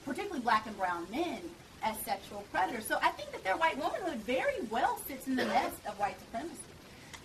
[0.05, 1.39] particularly black and brown men
[1.83, 2.85] as sexual predators.
[2.85, 6.19] So I think that their white womanhood very well sits in the nest of white
[6.19, 6.57] supremacy.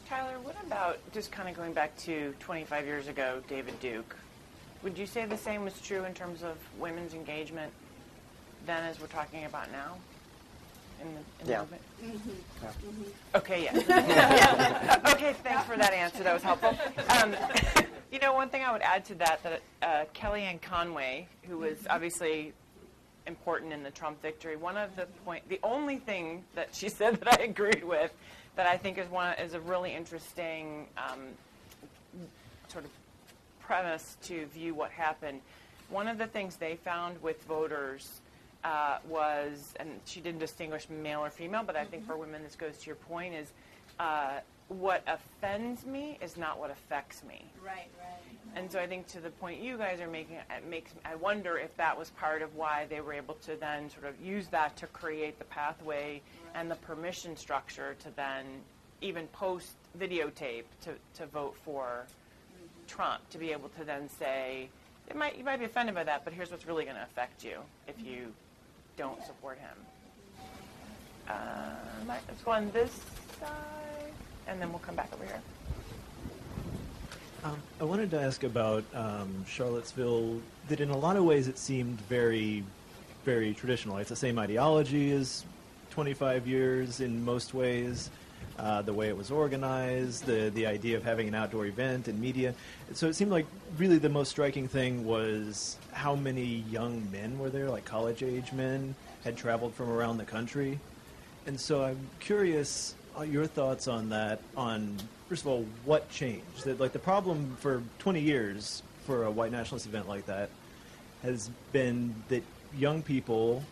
[0.08, 4.16] Tyler, what about just kind of going back to 25 years ago, David Duke?
[4.82, 7.72] Would you say the same was true in terms of women's engagement
[8.66, 9.96] then as we're talking about now?
[11.00, 11.64] In the, in the Yeah.
[12.04, 13.36] Mm-hmm.
[13.36, 13.84] Okay, yes.
[13.88, 15.00] Yeah.
[15.12, 16.22] Okay, thanks for that answer.
[16.22, 16.76] That was helpful.
[17.20, 17.34] Um,
[18.12, 21.78] you know, one thing I would add to that, that uh, Kellyanne Conway, who was
[21.90, 22.52] obviously
[23.26, 27.16] important in the Trump victory, one of the point, the only thing that she said
[27.16, 28.12] that I agreed with,
[28.56, 31.20] that I think is one is a really interesting um,
[32.68, 32.90] sort of
[33.68, 35.40] premise to view what happened.
[35.90, 38.20] One of the things they found with voters
[38.64, 42.56] uh, was, and she didn't distinguish male or female, but I think for women this
[42.56, 43.52] goes to your point, is
[44.00, 47.44] uh, what offends me is not what affects me.
[47.62, 48.56] Right, right.
[48.56, 51.58] And so I think to the point you guys are making, it makes I wonder
[51.58, 54.76] if that was part of why they were able to then sort of use that
[54.78, 56.22] to create the pathway
[56.54, 58.44] and the permission structure to then
[59.02, 62.06] even post videotape to, to vote for
[62.88, 64.68] Trump to be able to then say
[65.08, 67.44] it might you might be offended by that, but here's what's really going to affect
[67.44, 68.32] you if you
[68.96, 70.46] don't support him.
[71.28, 71.34] Uh,
[72.06, 72.90] might- let's go on this
[73.38, 74.12] side,
[74.46, 75.40] and then we'll come back over here.
[77.44, 80.40] Um, I wanted to ask about um, Charlottesville.
[80.68, 82.64] That in a lot of ways it seemed very,
[83.24, 83.98] very traditional.
[83.98, 85.44] It's the same ideology as
[85.90, 88.10] 25 years in most ways.
[88.58, 92.20] Uh, the way it was organized, the the idea of having an outdoor event and
[92.20, 92.52] media.
[92.92, 93.46] So it seemed like
[93.76, 98.52] really the most striking thing was how many young men were there, like college age
[98.52, 100.80] men, had traveled from around the country.
[101.46, 104.40] And so I'm curious uh, your thoughts on that.
[104.56, 104.96] On
[105.28, 106.64] first of all, what changed?
[106.64, 110.50] That like the problem for 20 years for a white nationalist event like that
[111.22, 112.42] has been that
[112.76, 113.62] young people,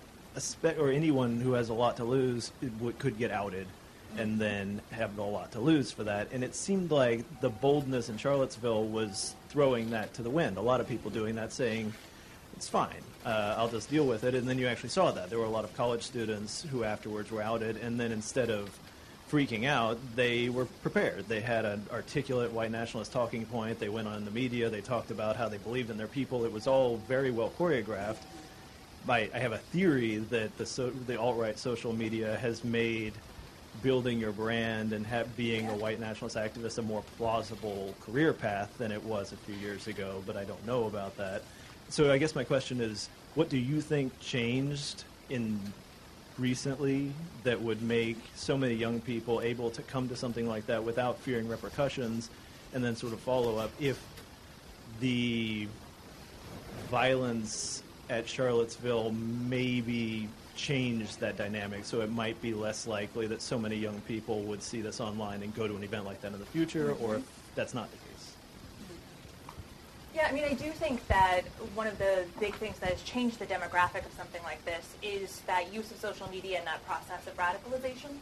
[0.78, 2.53] or anyone who has a lot to lose,
[2.99, 3.66] could get outed,
[4.19, 6.29] and then have a lot to lose for that.
[6.33, 10.57] And it seemed like the boldness in Charlottesville was throwing that to the wind.
[10.57, 11.93] A lot of people doing that, saying
[12.57, 13.03] it's fine.
[13.25, 14.35] Uh, I'll just deal with it.
[14.35, 15.31] And then you actually saw that.
[15.31, 18.79] There were a lot of college students who afterwards were outed, and then instead of
[19.31, 21.27] freaking out, they were prepared.
[21.29, 23.79] They had an articulate white nationalist talking point.
[23.81, 24.71] They went on the media.
[24.71, 26.45] They talked about how they believed in their people.
[26.45, 28.23] It was all very well choreographed.
[29.09, 33.12] I, I have a theory that the, so, the alt-right social media has made
[33.83, 38.77] building your brand and have, being a white nationalist activist a more plausible career path
[38.79, 41.43] than it was a few years ago, but I don't know about that.
[41.89, 45.61] So I guess my question is, what do you think changed in
[46.39, 47.12] recently
[47.45, 51.18] that would make so many young people able to come to something like that without
[51.18, 52.31] fearing repercussions,
[52.74, 54.03] and then sort of follow up if
[55.01, 55.68] the
[56.91, 63.59] violence at Charlottesville maybe changed that dynamic, so it might be less likely that so
[63.59, 66.39] many young people would see this online and go to an event like that in
[66.39, 67.23] the future, or if
[67.55, 68.33] that's not the case.
[70.15, 71.43] Yeah, I mean, I do think that
[71.75, 75.41] one of the big things that has changed the demographic of something like this is
[75.47, 78.17] that use of social media and that process of radicalization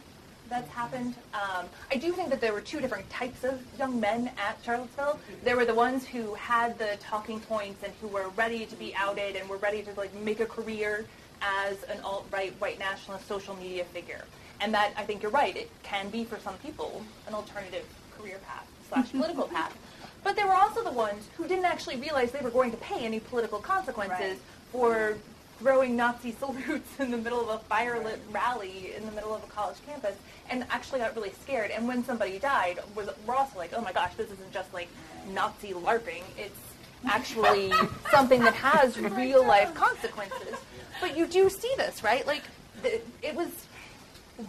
[0.49, 1.15] that's happened.
[1.33, 5.19] Um, I do think that there were two different types of young men at Charlottesville.
[5.43, 8.93] There were the ones who had the talking points and who were ready to be
[8.95, 11.05] outed and were ready to like make a career
[11.45, 14.23] as an alt-right white nationalist social media figure.
[14.61, 15.55] And that I think you're right.
[15.55, 17.85] It can be for some people an alternative
[18.17, 19.75] career path slash political path.
[20.23, 23.05] But there were also the ones who didn't actually realize they were going to pay
[23.05, 24.39] any political consequences Right.
[24.71, 25.17] for
[25.59, 29.47] throwing Nazi salutes in the middle of a firelit rally in the middle of a
[29.47, 30.15] college campus
[30.49, 31.71] and actually got really scared.
[31.71, 34.87] And when somebody died, was we're also like, oh my gosh, this isn't just like
[35.31, 36.23] Nazi LARPing.
[36.37, 36.59] It's
[37.07, 37.71] actually
[38.11, 40.55] something that has real life consequences.
[41.01, 42.25] But you do see this, right?
[42.25, 42.43] Like,
[42.81, 43.49] the, it was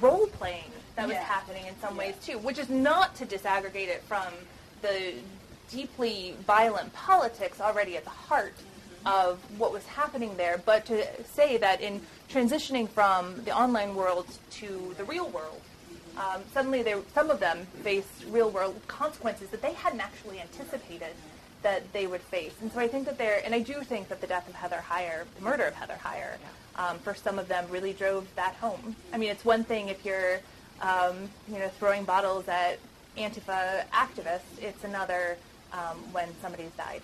[0.00, 1.22] role playing that was Yeah.
[1.24, 4.26] happening in some ways too, which is not to disaggregate it from
[4.82, 5.14] the
[5.70, 8.54] deeply violent politics already at the heart
[9.04, 14.26] of what was happening there, but to say that in transitioning from the online world
[14.50, 15.61] to the real world,
[16.16, 21.14] um, suddenly they, some of them faced real world consequences that they hadn't actually anticipated
[21.62, 22.52] that they would face.
[22.61, 24.82] And so I think that there, and I do think that the death of Heather
[24.88, 26.36] Heyer, the murder of Heather Heyer,
[26.76, 28.94] um, for some of them really drove that home.
[29.12, 30.40] I mean, it's one thing if you're
[30.82, 32.78] um, you know, throwing bottles at
[33.16, 34.61] Antifa activists.
[34.61, 35.36] It's another
[35.72, 37.02] um, when somebody's died.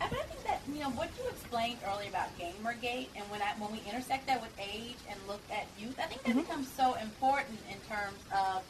[0.00, 3.72] I think that you know what you explained earlier about GamerGate, and when I when
[3.72, 6.40] we intersect that with age and look at youth, I think that mm-hmm.
[6.40, 8.62] becomes so important in terms of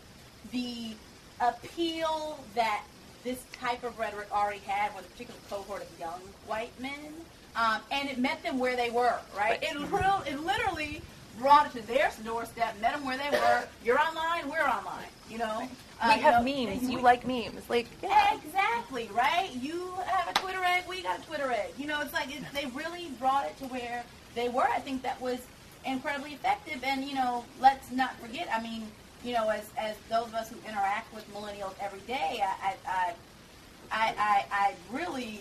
[0.52, 0.94] the
[1.40, 2.84] appeal that
[3.26, 7.12] this type of rhetoric already had with a particular cohort of young white men,
[7.56, 9.18] um, and it met them where they were.
[9.36, 9.58] Right?
[9.60, 11.02] It, real, it literally
[11.38, 13.64] brought it to their doorstep, met them where they were.
[13.84, 15.10] You're online, we're online.
[15.28, 15.68] You know.
[16.00, 16.90] Uh, we have you know, memes.
[16.90, 18.36] You like memes, like yeah.
[18.36, 19.50] exactly right.
[19.60, 20.84] You have a Twitter egg.
[20.88, 21.70] We got a Twitter egg.
[21.78, 24.04] You know, it's like it, they really brought it to where
[24.34, 24.68] they were.
[24.68, 25.40] I think that was
[25.86, 26.84] incredibly effective.
[26.84, 28.46] And you know, let's not forget.
[28.54, 28.88] I mean,
[29.26, 33.14] you know, as as those of us who interact with millennials every day, I I
[33.90, 35.40] I, I, really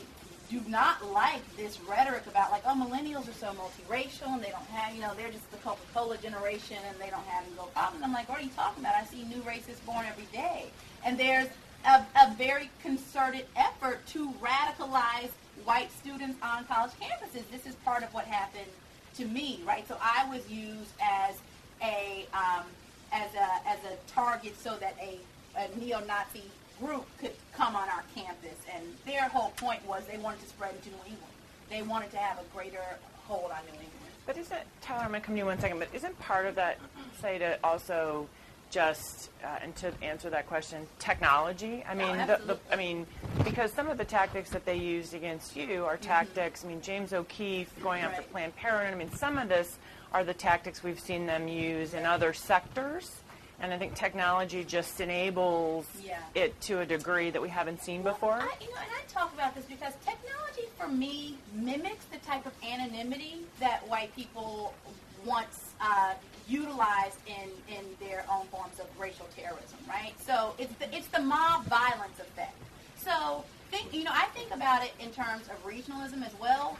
[0.52, 4.68] do not like this rhetoric about like, oh, millennials are so multiracial and they don't
[4.68, 8.04] have, you know, they're just the Coca-Cola generation and they don't have any real problems.
[8.04, 8.94] I'm like, what are you talking about?
[8.96, 10.66] I see new races born every day.
[11.04, 11.48] And there's
[11.86, 15.30] a, a very concerted effort to radicalize
[15.64, 17.44] white students on college campuses.
[17.52, 18.70] This is part of what happened
[19.18, 19.88] to me, right?
[19.88, 21.36] So I was used as
[21.82, 22.66] a um,
[23.16, 25.18] as a as a target so that a,
[25.58, 26.44] a neo-Nazi
[26.82, 30.76] group could come on our campus, and their whole point was they wanted to spread
[30.76, 31.34] into New England.
[31.70, 32.84] They wanted to have a greater
[33.28, 33.92] hold on New England.
[34.26, 35.04] But isn't Tyler?
[35.04, 35.80] I'm going to come to you one second.
[35.80, 36.80] But isn't part of that
[37.22, 38.28] say to also
[38.72, 41.84] just uh, and to answer that question, technology?
[41.88, 43.08] I mean, oh, the, the, I mean,
[43.44, 46.04] because some of the tactics that they used against you are mm-hmm.
[46.04, 46.60] tactics.
[46.60, 46.68] Mm-hmm.
[46.68, 48.32] I mean, James O'Keefe going after right.
[48.32, 48.94] Planned Parenthood.
[48.94, 49.78] I mean, some of this
[50.16, 53.12] are the tactics we've seen them use in other sectors.
[53.60, 56.20] And I think technology just enables yeah.
[56.34, 58.36] it to a degree that we haven't seen well, before.
[58.36, 62.46] I, you know, and I talk about this because technology, for me, mimics the type
[62.46, 64.74] of anonymity that white people
[65.26, 66.14] once uh,
[66.48, 70.14] utilized in, in their own forms of racial terrorism, right?
[70.26, 72.56] So it's the, it's the mob violence effect.
[72.98, 76.78] So think, you know, I think about it in terms of regionalism as well.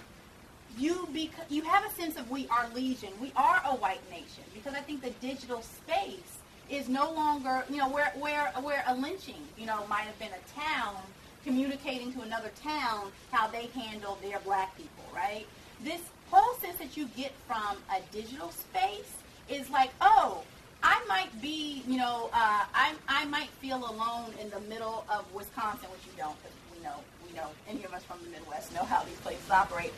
[0.78, 4.44] You bec- you have a sense of we are legion, we are a white nation,
[4.54, 8.96] because I think the digital space is no longer, you know, where, where, where a
[8.96, 10.96] lynching, you know, might have been a town
[11.44, 15.46] communicating to another town how they handle their black people, right?
[15.84, 16.02] This
[16.32, 19.14] whole sense that you get from a digital space
[19.48, 20.44] is like, oh,
[20.82, 25.32] I might be, you know, uh, I, I might feel alone in the middle of
[25.34, 26.96] Wisconsin, which you don't, because we know,
[27.28, 29.94] we know, any of us from the Midwest know how these places operate.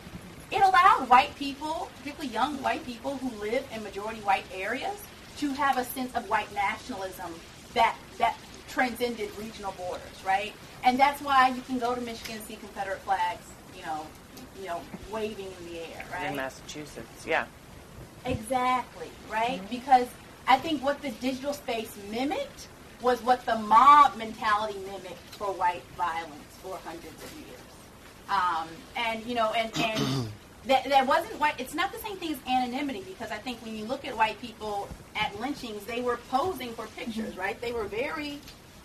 [0.52, 5.02] It allowed white people, particularly young white people who live in majority white areas,
[5.40, 7.34] to have a sense of white nationalism
[7.74, 8.38] that that
[8.68, 10.54] transcended regional borders, right?
[10.84, 13.46] And that's why you can go to Michigan and see Confederate flags,
[13.76, 14.06] you know,
[14.60, 14.82] you know,
[15.12, 16.30] waving in the air, right?
[16.30, 17.46] In Massachusetts, yeah.
[18.26, 19.60] Exactly, right?
[19.60, 19.76] Mm-hmm.
[19.76, 20.08] Because
[20.48, 22.68] I think what the digital space mimicked
[23.02, 27.57] was what the mob mentality mimicked for white violence for hundreds of years.
[28.30, 30.28] Um, and you know, and and
[30.66, 31.56] that, that wasn't white.
[31.58, 34.40] It's not the same thing as anonymity because I think when you look at white
[34.42, 37.40] people at lynchings, they were posing for pictures, mm-hmm.
[37.40, 37.60] right?
[37.62, 38.40] They were very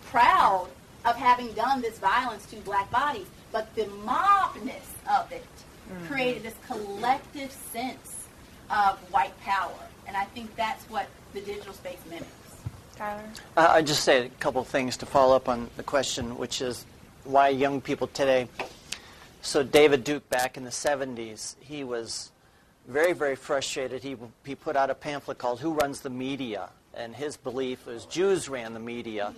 [0.05, 0.69] proud
[1.05, 5.43] of having done this violence to black bodies, but the mobness of it
[5.91, 6.07] mm-hmm.
[6.07, 8.27] created this collective sense
[8.69, 9.73] of white power,
[10.07, 12.27] and I think that's what the digital space mimics.
[12.95, 13.23] Tyler,
[13.57, 16.61] uh, I just say a couple of things to follow up on the question, which
[16.61, 16.85] is
[17.23, 18.47] why young people today
[19.43, 22.31] so David Duke, back in the 70s, he was
[22.87, 24.01] very, very frustrated.
[24.01, 24.15] He,
[24.45, 26.69] he put out a pamphlet called Who Runs the Media?
[26.93, 29.33] And his belief was Jews ran the media.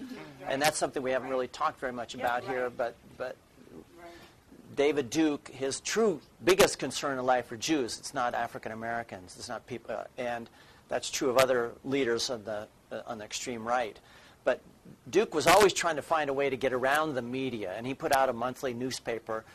[0.48, 2.70] And that's something we haven't really talked very much about here.
[2.70, 3.36] But, but
[4.76, 7.98] David Duke, his true biggest concern in life are Jews.
[7.98, 9.36] It's not African Americans.
[9.40, 9.96] It's not people.
[9.96, 10.50] Uh, and
[10.88, 13.98] that's true of other leaders on the, uh, on the extreme right.
[14.44, 14.62] But
[15.10, 17.74] Duke was always trying to find a way to get around the media.
[17.76, 19.46] And he put out a monthly newspaper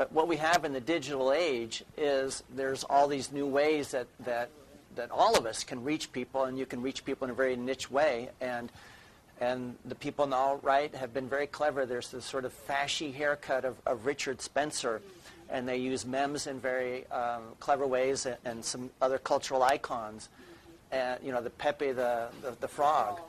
[0.00, 4.06] but what we have in the digital age is there's all these new ways that,
[4.20, 4.48] that,
[4.96, 7.54] that all of us can reach people, and you can reach people in a very
[7.54, 8.30] niche way.
[8.40, 8.72] And,
[9.42, 11.84] and the people on the alt-right have been very clever.
[11.84, 15.02] There's this sort of fashy haircut of, of Richard Spencer,
[15.50, 20.30] and they use memes in very um, clever ways and, and, some other cultural icons.
[20.92, 23.20] And, you know, the Pepe the, the, the frog.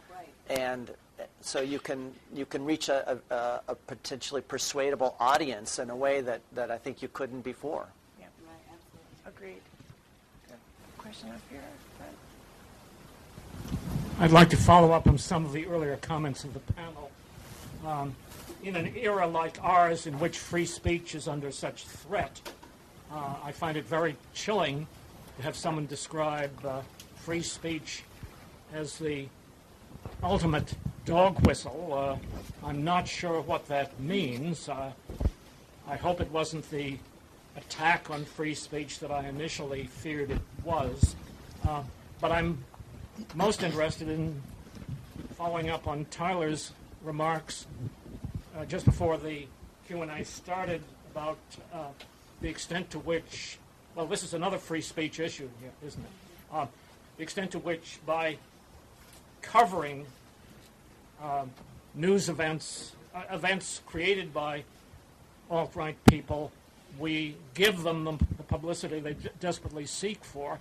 [0.50, 0.90] And
[1.42, 6.22] so you can you can reach a, a, a, potentially persuadable audience in a way
[6.22, 7.88] that, that I think you couldn't before.
[8.20, 9.56] Yeah, right, absolutely.
[9.56, 9.62] Agreed.
[10.48, 10.60] Okay.
[10.98, 11.62] Question up here,
[11.98, 12.10] Fred.
[14.20, 17.12] I'd like to follow up on some of the earlier comments of the panel.
[17.86, 18.16] Um,
[18.64, 22.40] in an era like ours, in which free speech is under such threat,
[23.12, 24.88] uh, I find it very chilling
[25.38, 26.82] to have someone describe uh,
[27.16, 28.04] free speech
[28.74, 29.28] as the
[30.24, 30.74] ultimate
[31.12, 31.90] dog whistle.
[31.94, 34.70] Uh, I'm not sure what that means.
[34.70, 34.94] Uh,
[35.86, 36.98] I hope it wasn't the
[37.58, 41.18] attack on free speech that I initially feared it was.
[41.68, 41.84] Uh,
[42.22, 42.64] but I'm
[43.36, 44.42] most interested in
[45.36, 46.72] following up on Tyler's
[47.04, 47.68] remarks
[48.58, 49.48] uh, just before the
[49.88, 50.82] Q&A started
[51.12, 51.40] about
[51.74, 51.90] uh,
[52.40, 53.58] the extent to which,
[53.96, 56.54] well, this is another free speech issue here, isn't it?
[56.54, 56.68] Uh,
[57.18, 58.38] the extent to which by
[59.42, 60.06] covering
[61.22, 61.52] um,
[61.94, 64.64] news events, uh, events created by
[65.50, 66.52] alt-right people,
[66.98, 70.60] we give them the, publicity they desperately seek for.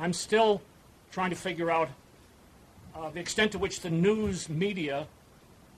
[0.00, 0.60] I'm still
[1.12, 1.88] trying to figure out
[2.96, 5.06] uh, the extent to which the news media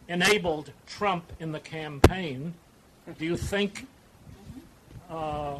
[0.08, 2.54] enabled Trump in the campaign.
[3.18, 3.86] Do you think
[5.10, 5.56] uh,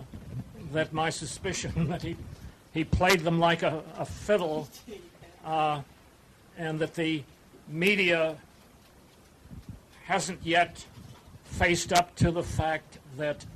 [0.73, 2.17] that my suspicion that he,
[2.73, 4.69] he played them like a, a fiddle
[5.45, 5.83] uh,
[6.57, 7.23] and that the
[7.69, 8.37] media
[10.11, 10.85] hasn't yet
[11.45, 13.47] faced up to the fact that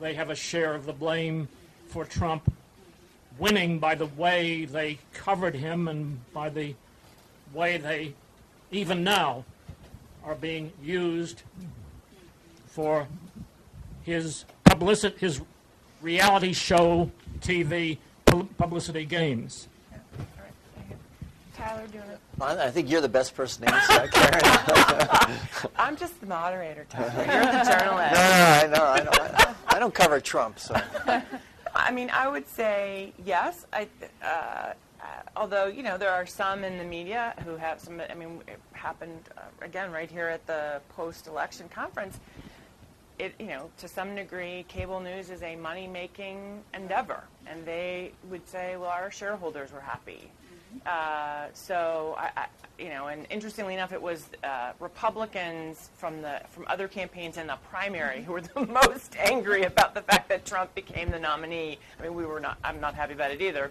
[0.00, 1.48] they have a share of the blame
[1.88, 2.48] for Trump
[3.40, 6.76] winning by the way they covered him and by the
[7.52, 8.14] way they,
[8.70, 9.44] even now,
[10.22, 11.42] are being used
[12.68, 13.08] for
[14.04, 15.40] his publicity, his
[16.00, 17.10] reality show
[17.40, 17.98] TV
[18.58, 19.66] publicity gains.
[21.56, 22.04] Tyler, do you
[22.42, 25.70] want I think you're the best person to answer that, Karen.
[25.76, 27.10] I'm just the moderator, Tyler.
[27.16, 28.14] You're the journalist.
[28.14, 28.84] No, no, I know.
[28.84, 29.10] I, know.
[29.14, 30.80] I, I don't cover Trump, so.
[31.74, 33.66] I mean, I would say yes.
[33.72, 33.88] I,
[34.22, 34.72] uh,
[35.36, 38.00] although you know there are some in the media who have some.
[38.00, 42.20] I mean, it happened uh, again right here at the post-election conference.
[43.18, 48.46] It, you know, to some degree, cable news is a money-making endeavor, and they would
[48.48, 50.30] say, "Well, our shareholders were happy."
[50.86, 52.46] Uh, so, I, I,
[52.78, 57.46] you know, and interestingly enough, it was uh, Republicans from the from other campaigns in
[57.46, 61.78] the primary who were the most angry about the fact that Trump became the nominee.
[61.98, 62.58] I mean, we were not.
[62.64, 63.70] I'm not happy about it either,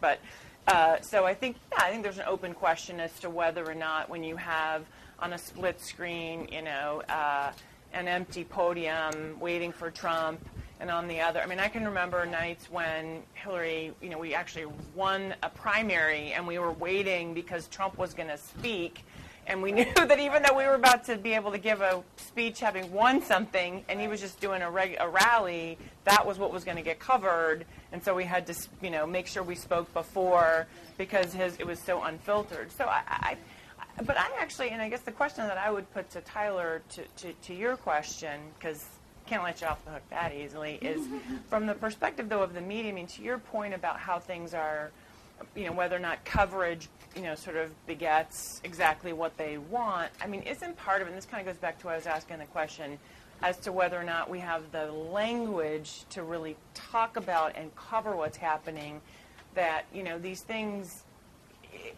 [0.00, 0.18] but.
[0.66, 3.74] Uh, so I think, yeah, I think there's an open question as to whether or
[3.74, 4.84] not when you have
[5.18, 7.52] on a split screen, you know, uh,
[7.94, 10.46] an empty podium waiting for Trump
[10.80, 11.40] and on the other.
[11.40, 16.32] I mean, I can remember nights when Hillary, you know, we actually won a primary
[16.32, 19.04] and we were waiting because Trump was going to speak.
[19.46, 22.02] And we knew that even though we were about to be able to give a
[22.16, 26.38] speech having won something and he was just doing a, reg- a rally, that was
[26.38, 27.64] what was going to get covered.
[27.92, 31.66] And so we had to, you know, make sure we spoke before because his, it
[31.66, 32.70] was so unfiltered.
[32.72, 33.36] So I, I
[34.04, 37.02] but I actually, and I guess the question that I would put to Tyler to,
[37.16, 38.84] to, to your question, because
[39.28, 41.06] can't let you off the hook that easily, is
[41.48, 42.90] from the perspective, though, of the media.
[42.90, 44.90] I mean, to your point about how things are,
[45.54, 50.10] you know, whether or not coverage, you know, sort of begets exactly what they want.
[50.22, 51.96] I mean, isn't part of it, and this kind of goes back to what I
[51.96, 52.98] was asking the question,
[53.42, 58.16] as to whether or not we have the language to really talk about and cover
[58.16, 59.00] what's happening,
[59.54, 61.04] that, you know, these things,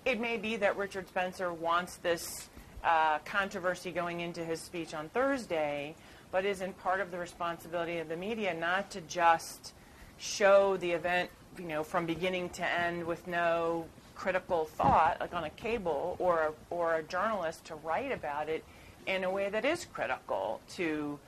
[0.05, 2.49] it may be that Richard Spencer wants this
[2.83, 5.95] uh, controversy going into his speech on Thursday,
[6.33, 9.73] but isn't part of the responsibility of the media not to just
[10.19, 15.45] show the event, you know, from beginning to end with no critical thought, like on
[15.45, 18.63] a cable, or a, or a journalist to write about it
[19.07, 21.19] in a way that is critical to,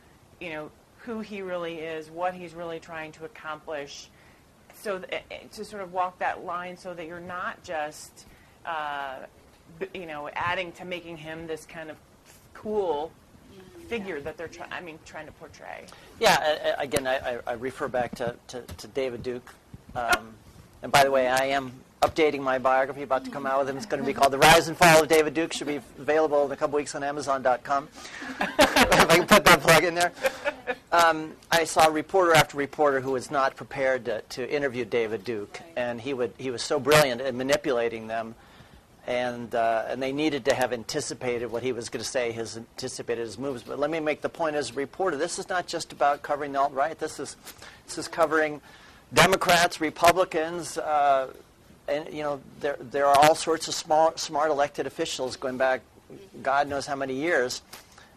[0.40, 4.08] you know, who he really is, what he's really trying to accomplish,
[4.74, 8.26] so th- eh, eh, to sort of walk that line so that you're not just,
[8.66, 9.16] uh,
[9.94, 11.96] you know, adding to making him this kind of
[12.54, 13.10] cool
[13.92, 14.72] figure that they're trying.
[14.72, 15.84] I mean, trying to portray.
[16.18, 16.74] Yeah.
[16.78, 19.54] Again, I, I refer back to, to, to David Duke.
[19.94, 20.32] Um,
[20.82, 23.76] and by the way, I am updating my biography about to come out with him.
[23.76, 25.52] It's going to be called The Rise and Fall of David Duke.
[25.52, 27.88] Should be available in a couple weeks on Amazon.com.
[28.40, 30.12] if I can put that plug in there.
[30.90, 35.60] Um, I saw reporter after reporter who was not prepared to, to interview David Duke,
[35.76, 38.34] and he would he was so brilliant at manipulating them
[39.06, 42.56] and uh, and they needed to have anticipated what he was going to say, his
[42.56, 43.62] anticipated his moves.
[43.62, 46.52] But let me make the point as a reporter: this is not just about covering
[46.52, 46.98] the alt right.
[46.98, 47.36] This is
[47.86, 48.60] this is covering
[49.12, 51.32] Democrats, Republicans, uh,
[51.88, 55.80] and you know there there are all sorts of small, smart elected officials going back,
[56.42, 57.62] God knows how many years,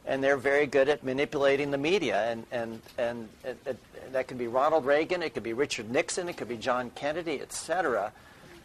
[0.06, 2.32] and they're very good at manipulating the media.
[2.32, 3.78] And and and it, it,
[4.12, 7.42] that could be Ronald Reagan, it could be Richard Nixon, it could be John Kennedy,
[7.42, 8.14] et cetera.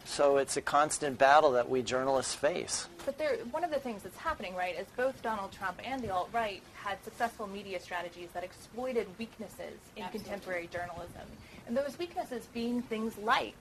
[0.05, 2.87] So it's a constant battle that we journalists face.
[3.05, 6.13] But there, one of the things that's happening, right, is both Donald Trump and the
[6.13, 10.19] alt-right had successful media strategies that exploited weaknesses in Absolutely.
[10.19, 11.27] contemporary journalism.
[11.67, 13.55] And those weaknesses being things like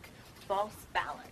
[0.46, 1.28] false balance,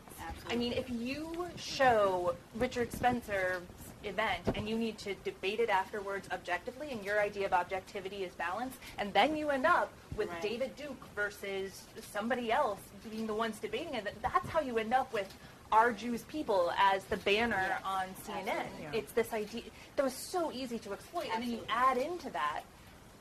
[0.50, 3.62] I mean, if you show Richard Spencer's
[4.04, 8.32] event and you need to debate it afterwards objectively, and your idea of objectivity is
[8.34, 10.42] balance, and then you end up with Right.
[10.42, 12.80] David Duke versus somebody else
[13.10, 15.32] being the ones debating it, that's how you end up with
[15.70, 18.46] our Jews people as the banner Yes, on CNN.
[18.80, 18.90] Yeah.
[18.92, 19.62] It's this idea
[19.96, 22.62] that was so easy to exploit, and then you add into that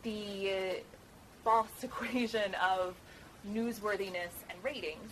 [0.03, 0.73] the uh,
[1.43, 2.95] false equation of
[3.51, 5.11] newsworthiness and ratings.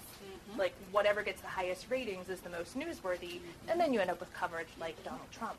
[0.57, 4.19] Like whatever gets the highest ratings is the most newsworthy, and then you end up
[4.19, 5.55] with coverage like Donald Trump.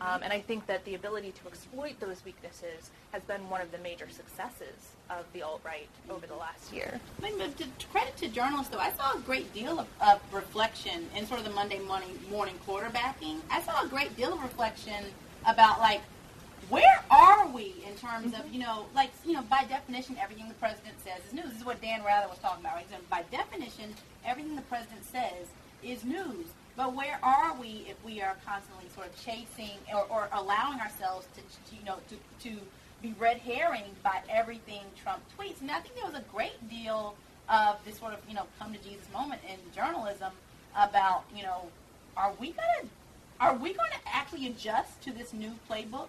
[0.00, 3.72] Um, and I think that the ability to exploit those weaknesses has been one of
[3.72, 7.00] the major successes of the alt right over the last year.
[7.22, 11.08] I mean, to, credit to journalists, though, I saw a great deal of, of reflection
[11.16, 13.40] in sort of the Monday morning, morning quarterbacking.
[13.50, 15.04] I saw a great deal of reflection
[15.44, 16.02] about, like,
[16.68, 20.54] where are we in terms of, you know, like, you know, by definition, everything the
[20.54, 21.46] president says is news.
[21.46, 22.86] This is what Dan Rather was talking about, right?
[22.88, 23.92] Said, by definition,
[24.24, 25.48] everything the president says
[25.82, 26.46] is news.
[26.76, 31.26] But where are we if we are constantly sort of chasing or, or allowing ourselves
[31.34, 32.56] to, to, you know, to, to
[33.02, 35.60] be red herring by everything Trump tweets?
[35.60, 37.14] And I think there was a great deal
[37.48, 40.32] of this sort of, you know, come to Jesus moment in journalism
[40.76, 41.66] about, you know,
[42.16, 42.88] are we gonna
[43.40, 46.08] are we going to actually adjust to this new playbook?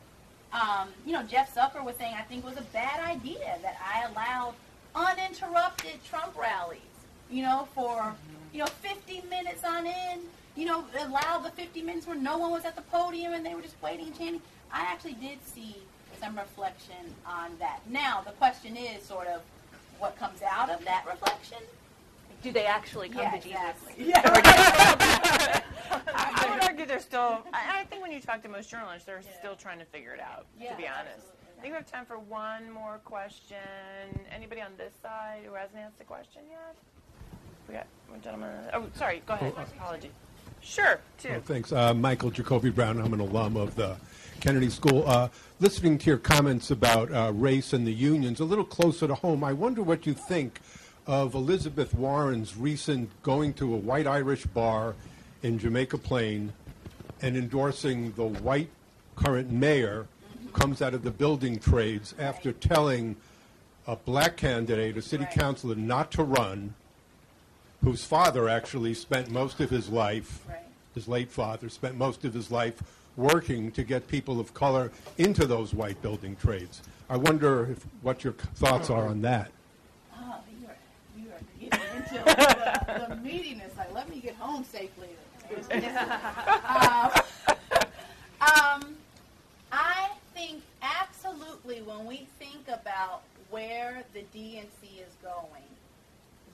[0.54, 3.78] Um, you know, Jeff Zucker was saying I think it was a bad idea that
[3.82, 4.54] I allowed
[4.94, 6.82] uninterrupted Trump rallies.
[7.32, 8.14] You know, for
[8.54, 10.22] you know 50 minutes on end.
[10.56, 13.56] You know, allow the 50 minutes where no one was at the podium and they
[13.56, 14.42] were just waiting and chanting.
[14.72, 15.78] I actually did see
[16.20, 17.80] some reflection on that.
[17.90, 19.42] Now the question is sort of
[19.98, 21.60] what comes out of that reflection.
[22.44, 23.60] Do they actually come Yeah, to Jesus?
[23.98, 24.06] exactly.
[24.10, 25.62] Yeah.
[26.14, 27.44] I would argue they're still.
[27.54, 30.20] I, I think when you talk to most journalists, they're still trying to figure it
[30.20, 30.46] out.
[30.60, 31.28] Yeah, to be honest,
[31.58, 33.58] I think we have time for one more question.
[34.36, 36.76] Anybody on this side who hasn't asked a question yet?
[37.72, 38.50] We got one gentleman.
[38.74, 39.22] Oh, sorry.
[39.26, 39.54] Go ahead.
[39.78, 40.12] Apology.
[40.62, 41.00] Sure.
[41.18, 41.30] Two.
[41.38, 41.72] Oh, thanks.
[41.72, 43.00] Uh, Michael Jacoby Brown.
[43.00, 43.96] I'm an alum of the
[44.42, 45.08] Kennedy School.
[45.08, 45.30] Uh,
[45.62, 49.42] listening to your comments about uh, race and the unions, a little closer to home,
[49.44, 50.60] I wonder what you think
[51.08, 54.96] of Elizabeth Warren's recent going to a white Irish bar
[55.42, 56.52] in Jamaica Plain
[57.22, 58.70] and endorsing the white
[59.16, 60.08] current mayor
[60.44, 63.16] who comes out of the building trades after telling
[63.88, 65.34] a black candidate, a city Right.
[65.34, 66.74] councilor, not to run,
[67.84, 70.60] whose father actually spent most of his life, Right.
[70.94, 72.82] his late father, spent most of his life
[73.18, 76.82] working to get people of color into those white building trades.
[77.10, 79.52] I wonder if, what your thoughts are on that.
[80.16, 80.76] Oh, you are,
[81.20, 83.76] you are getting into the, the meatiness.
[83.78, 85.10] Like, let me get home safely.
[85.52, 87.12] um,
[88.40, 88.96] um,
[89.74, 95.64] I think absolutely when we think about where the DNC is going,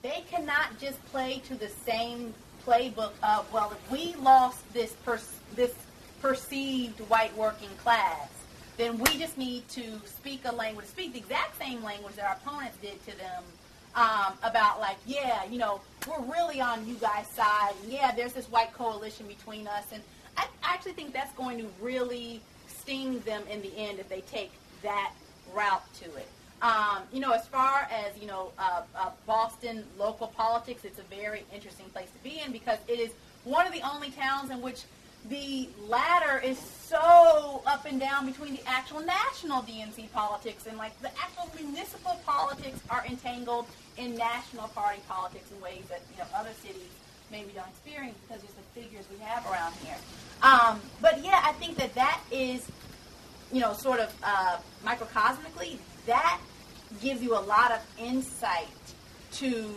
[0.02, 2.34] they cannot just play to the same
[2.66, 5.74] playbook of well, if we lost this pers- this
[6.20, 8.28] perceived white working class,
[8.76, 12.36] then we just need to speak a language, speak the exact same language that our
[12.36, 13.42] opponents did to them
[13.94, 17.72] um, about like, yeah, you know, we're really on you guys' side.
[17.82, 20.02] And yeah, there's this white coalition between us, and
[20.36, 24.52] I actually think that's going to really sting them in the end if they take
[24.82, 25.12] that
[25.54, 26.28] route to it.
[26.60, 31.04] Um, you know, as far as you know, uh, uh, Boston local politics, it's a
[31.04, 33.10] very interesting place to be in because it is
[33.44, 34.82] one of the only towns in which
[35.28, 40.98] the ladder is so up and down between the actual national DNC politics and like
[41.00, 43.66] the actual municipal politics are entangled
[43.96, 46.90] in national party politics in ways that you know other cities
[47.30, 49.96] maybe don't experience because of the figures we have around here.
[50.42, 52.66] Um, but yeah, I think that that is
[53.52, 55.78] you know, sort of uh, microcosmically,
[56.08, 56.40] that
[57.00, 58.66] gives you a lot of insight
[59.32, 59.74] to,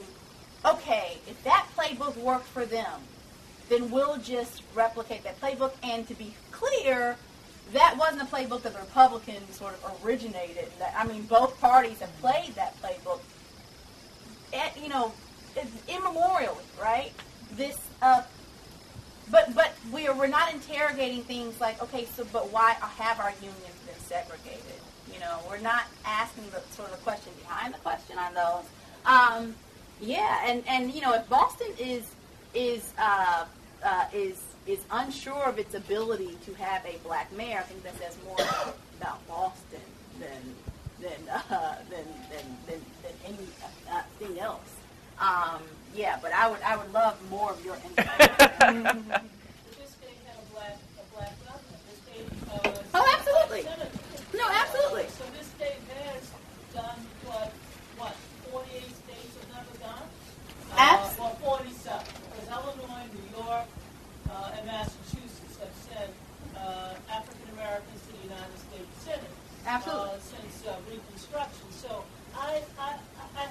[0.65, 3.01] okay, if that playbook worked for them,
[3.69, 5.73] then we'll just replicate that playbook.
[5.83, 7.17] And to be clear,
[7.73, 10.71] that wasn't a playbook that the Republicans sort of originated.
[10.97, 13.19] I mean, both parties have played that playbook,
[14.53, 15.11] at, you know,
[15.87, 17.11] immemorially, right?
[17.55, 18.23] This uh,
[19.29, 23.33] but but we are we're not interrogating things like okay so but why have our
[23.41, 24.80] unions been segregated
[25.21, 28.65] know we're not asking the sort of question behind the question on those
[29.05, 29.55] um,
[30.01, 32.03] yeah and and you know if Boston is
[32.53, 33.45] is uh,
[33.83, 37.97] uh, is is unsure of its ability to have a black mayor I think that
[37.97, 39.79] says more about, about Boston
[40.19, 40.55] than
[41.01, 44.71] than uh, than, than than than anything else
[45.19, 45.61] um,
[45.95, 48.19] yeah but I would I would love more of your insight.
[49.79, 51.79] This state had a black, a black governor.
[51.89, 53.61] This state, uh, Oh, absolutely.
[53.63, 53.97] senator.
[54.37, 55.07] No, absolutely.
[55.17, 56.23] So this state has
[56.73, 57.51] done what,
[57.97, 58.13] what,
[58.51, 60.05] 48 states have never done?
[60.77, 62.05] Abs- Uh, or 47.
[62.05, 63.67] Because Illinois, New York,
[69.71, 70.09] Absolutely.
[70.11, 71.67] uh, since uh, Reconstruction.
[71.71, 72.03] So
[72.35, 72.89] I, I,
[73.39, 73.47] I, I,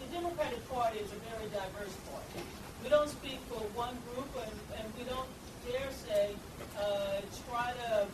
[0.00, 2.40] the Democratic Party is a very diverse party.
[2.82, 5.28] We don't speak for one group, and, and we don't
[5.68, 6.32] dare say
[6.80, 8.06] uh, try to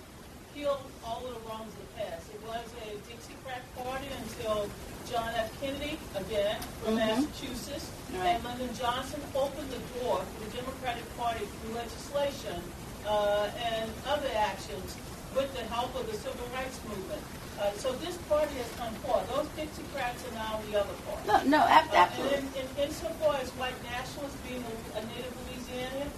[0.55, 2.27] heal all of the wrongs of the past.
[2.35, 4.69] It was a Dixiecrat party until
[5.11, 5.49] John F.
[5.61, 7.07] Kennedy, again, from Mhm.
[7.07, 8.37] Massachusetts, Right.
[8.37, 12.61] and Lyndon Johnson opened the door for the Democratic Party through legislation
[13.09, 14.95] uh, and other actions
[15.35, 17.23] with the help of the Civil Rights Movement.
[17.59, 19.25] Uh, so this party has come forth.
[19.33, 21.25] Those Dixiecrats are now the other party.
[21.49, 22.37] No, no, ab- Uh, absolutely.
[22.37, 26.11] and in, in, insofar as white nationalists being a, a native Louisianian,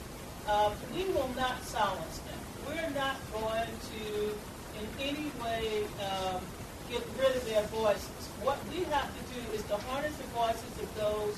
[0.50, 2.38] uh, we will not silence them.
[2.66, 4.02] We're not going to,
[4.80, 6.40] in any way, um,
[6.90, 8.22] get rid of their voices.
[8.42, 11.34] What we have to do is to harness the voices of those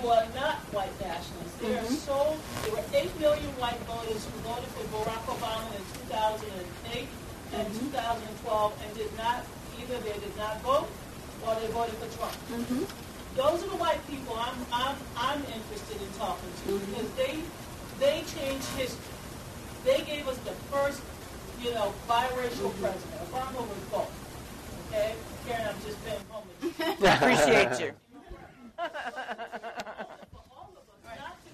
[0.00, 1.56] who are not white nationalists.
[1.60, 1.96] There are Mhm.
[2.08, 7.08] so there were eight million white voters who voted for Barack Obama in 2008
[7.52, 9.44] and 2012 and did not
[9.80, 10.88] either they did not vote
[11.46, 11.98] or they voted
[12.52, 12.68] for Trump.
[12.68, 12.86] Mhm.
[13.36, 17.40] Those are the white people I'm I'm I'm interested in talking to because they
[17.98, 19.14] they changed history.
[19.84, 21.00] They gave us the first,
[21.60, 23.20] you know, biracial president.
[23.32, 24.12] Obama was both.
[24.88, 25.14] Okay,
[25.48, 27.06] Karen, I'm just being home with you.
[27.08, 27.92] Appreciate you.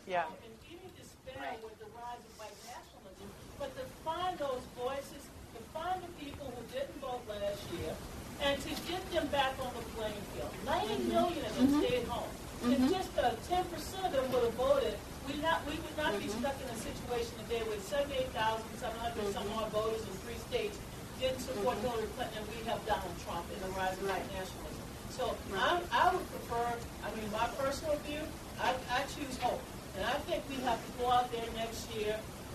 [0.09, 0.25] Yeah.
[0.41, 3.29] In any despair with the rise of white nationalism,
[3.61, 5.23] but to find those voices,
[5.53, 7.93] to find the people who didn't vote last year,
[8.41, 10.49] and to get them back on the playing field.
[10.65, 11.80] 90 million of them Mhm.
[11.85, 12.30] stayed home.
[12.64, 12.90] If Mhm.
[12.90, 14.94] just uh, 10% of them would have voted,
[15.26, 19.68] we not we would not be stuck in a situation today with 78,700 some odd
[19.70, 20.78] voters in three states
[21.20, 24.85] didn't support Hillary Clinton, and we have Donald Trump in the rise of white nationalism.
[25.10, 26.62] So I, I would prefer,
[27.02, 28.22] I mean, my personal view,
[28.62, 29.59] I, I choose hope.
[29.98, 32.14] And I think we have to go out there next year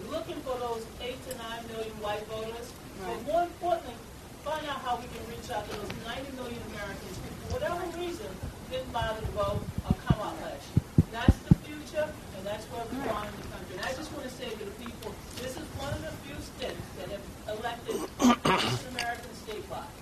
[0.09, 2.71] looking for those eight to nine million white voters.
[3.03, 3.99] But more importantly,
[4.47, 8.27] find out how we can reach out to those 90 million Americans who, whatever reason,
[8.71, 10.83] didn't bother to vote or come out last year.
[11.13, 13.05] That's the future, and that's where we're in
[13.37, 13.77] the country.
[13.77, 16.35] And I just want to say to the people, this is one of the few
[16.41, 17.21] states that have
[17.53, 19.93] elected African American statewide.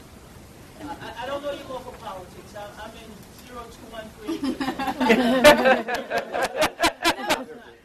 [0.81, 2.55] I, I don't know your local politics.
[2.55, 3.11] I, I'm in
[3.51, 4.55] 0213.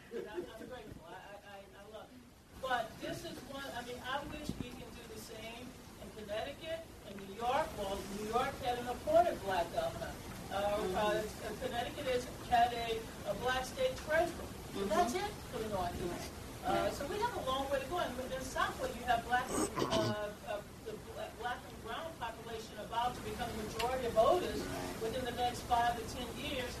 [2.61, 5.63] But this is one, I mean, I wish we can do the same
[6.03, 7.67] in Connecticut, in New York.
[7.79, 10.11] Well, New York had an appointed black governor.
[10.51, 11.15] Uh, uh,
[11.63, 12.99] Connecticut has had a,
[13.31, 14.47] a black state treasurer.
[14.75, 16.27] But that's it for the Northeast.
[16.65, 17.99] Uh, so we have a long way to go.
[18.03, 23.15] And in Southwood, you have black, uh, uh, the bla- black and brown population about
[23.15, 24.59] to become the majority of voters
[25.01, 26.71] within the next five to ten years.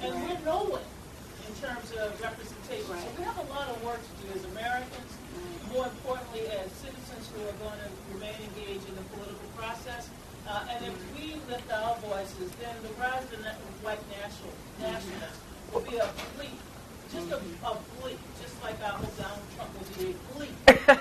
[0.00, 0.88] And we're nowhere
[1.44, 2.88] in terms of representation.
[2.88, 5.12] So we have a lot of work to do as Americans,
[5.72, 10.08] more importantly as citizens who are going to remain engaged in the political process.
[10.48, 14.52] Uh, and if we lift our voices, then the rise of the na- white national
[14.80, 15.40] nationalists
[15.72, 16.56] will be a bleak,
[17.12, 20.96] just a, a bleak, just like I hope Donald Trump will be a bleak uh,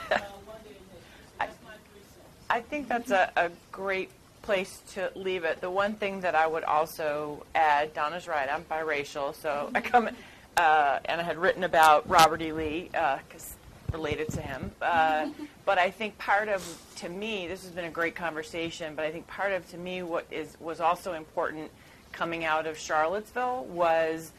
[0.48, 1.24] one day in history.
[1.24, 2.32] So that's my three cents.
[2.50, 4.10] I think that's a, a great
[4.54, 5.62] place to leave it.
[5.62, 10.10] The one thing that I would also add, Donna's right, I'm biracial, so I come,
[10.58, 12.52] uh, and I had written about Robert E.
[12.52, 13.56] Lee, because
[13.92, 14.72] related to him.
[14.80, 15.30] Uh,
[15.66, 16.62] but I think part of,
[16.98, 20.04] to me, this has been a great conversation, but I think part of, to me,
[20.04, 21.72] what is was also important
[22.12, 24.32] coming out of Charlottesville was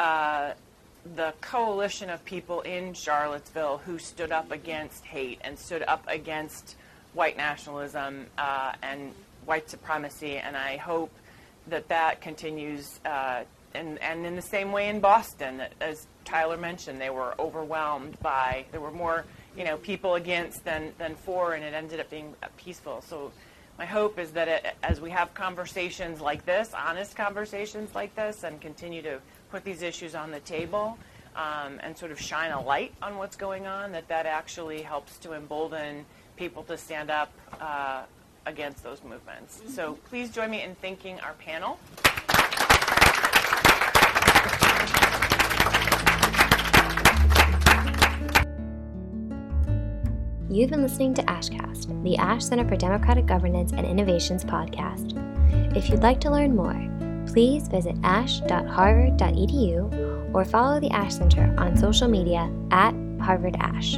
[0.00, 0.52] uh,
[1.14, 6.74] the coalition of people in Charlottesville who stood up against hate and stood up against
[7.14, 9.12] white nationalism uh, and
[9.46, 10.36] white supremacy.
[10.36, 11.12] And I hope
[11.68, 13.00] that that continues.
[13.04, 13.44] Uh,
[13.74, 18.64] and, and in the same way in Boston, as Tyler mentioned, they were overwhelmed by,
[18.72, 19.24] there were more
[19.56, 23.02] you know, people against than, than for, and it ended up being peaceful.
[23.02, 23.32] So
[23.78, 28.44] my hope is that it, as we have conversations like this, honest conversations like this,
[28.44, 30.98] and continue to put these issues on the table
[31.34, 35.18] um, and sort of shine a light on what's going on, that that actually helps
[35.18, 36.04] to embolden
[36.36, 38.02] people to stand up uh,
[38.46, 39.60] against those movements.
[39.68, 41.78] So please join me in thanking our panel.
[50.50, 55.16] You've been listening to AshCast, the Ash Center for Democratic Governance and Innovations podcast.
[55.76, 56.74] If you'd like to learn more,
[57.28, 63.96] please visit ash.harvard.edu or follow the Ash Center on social media at Harvard Ash.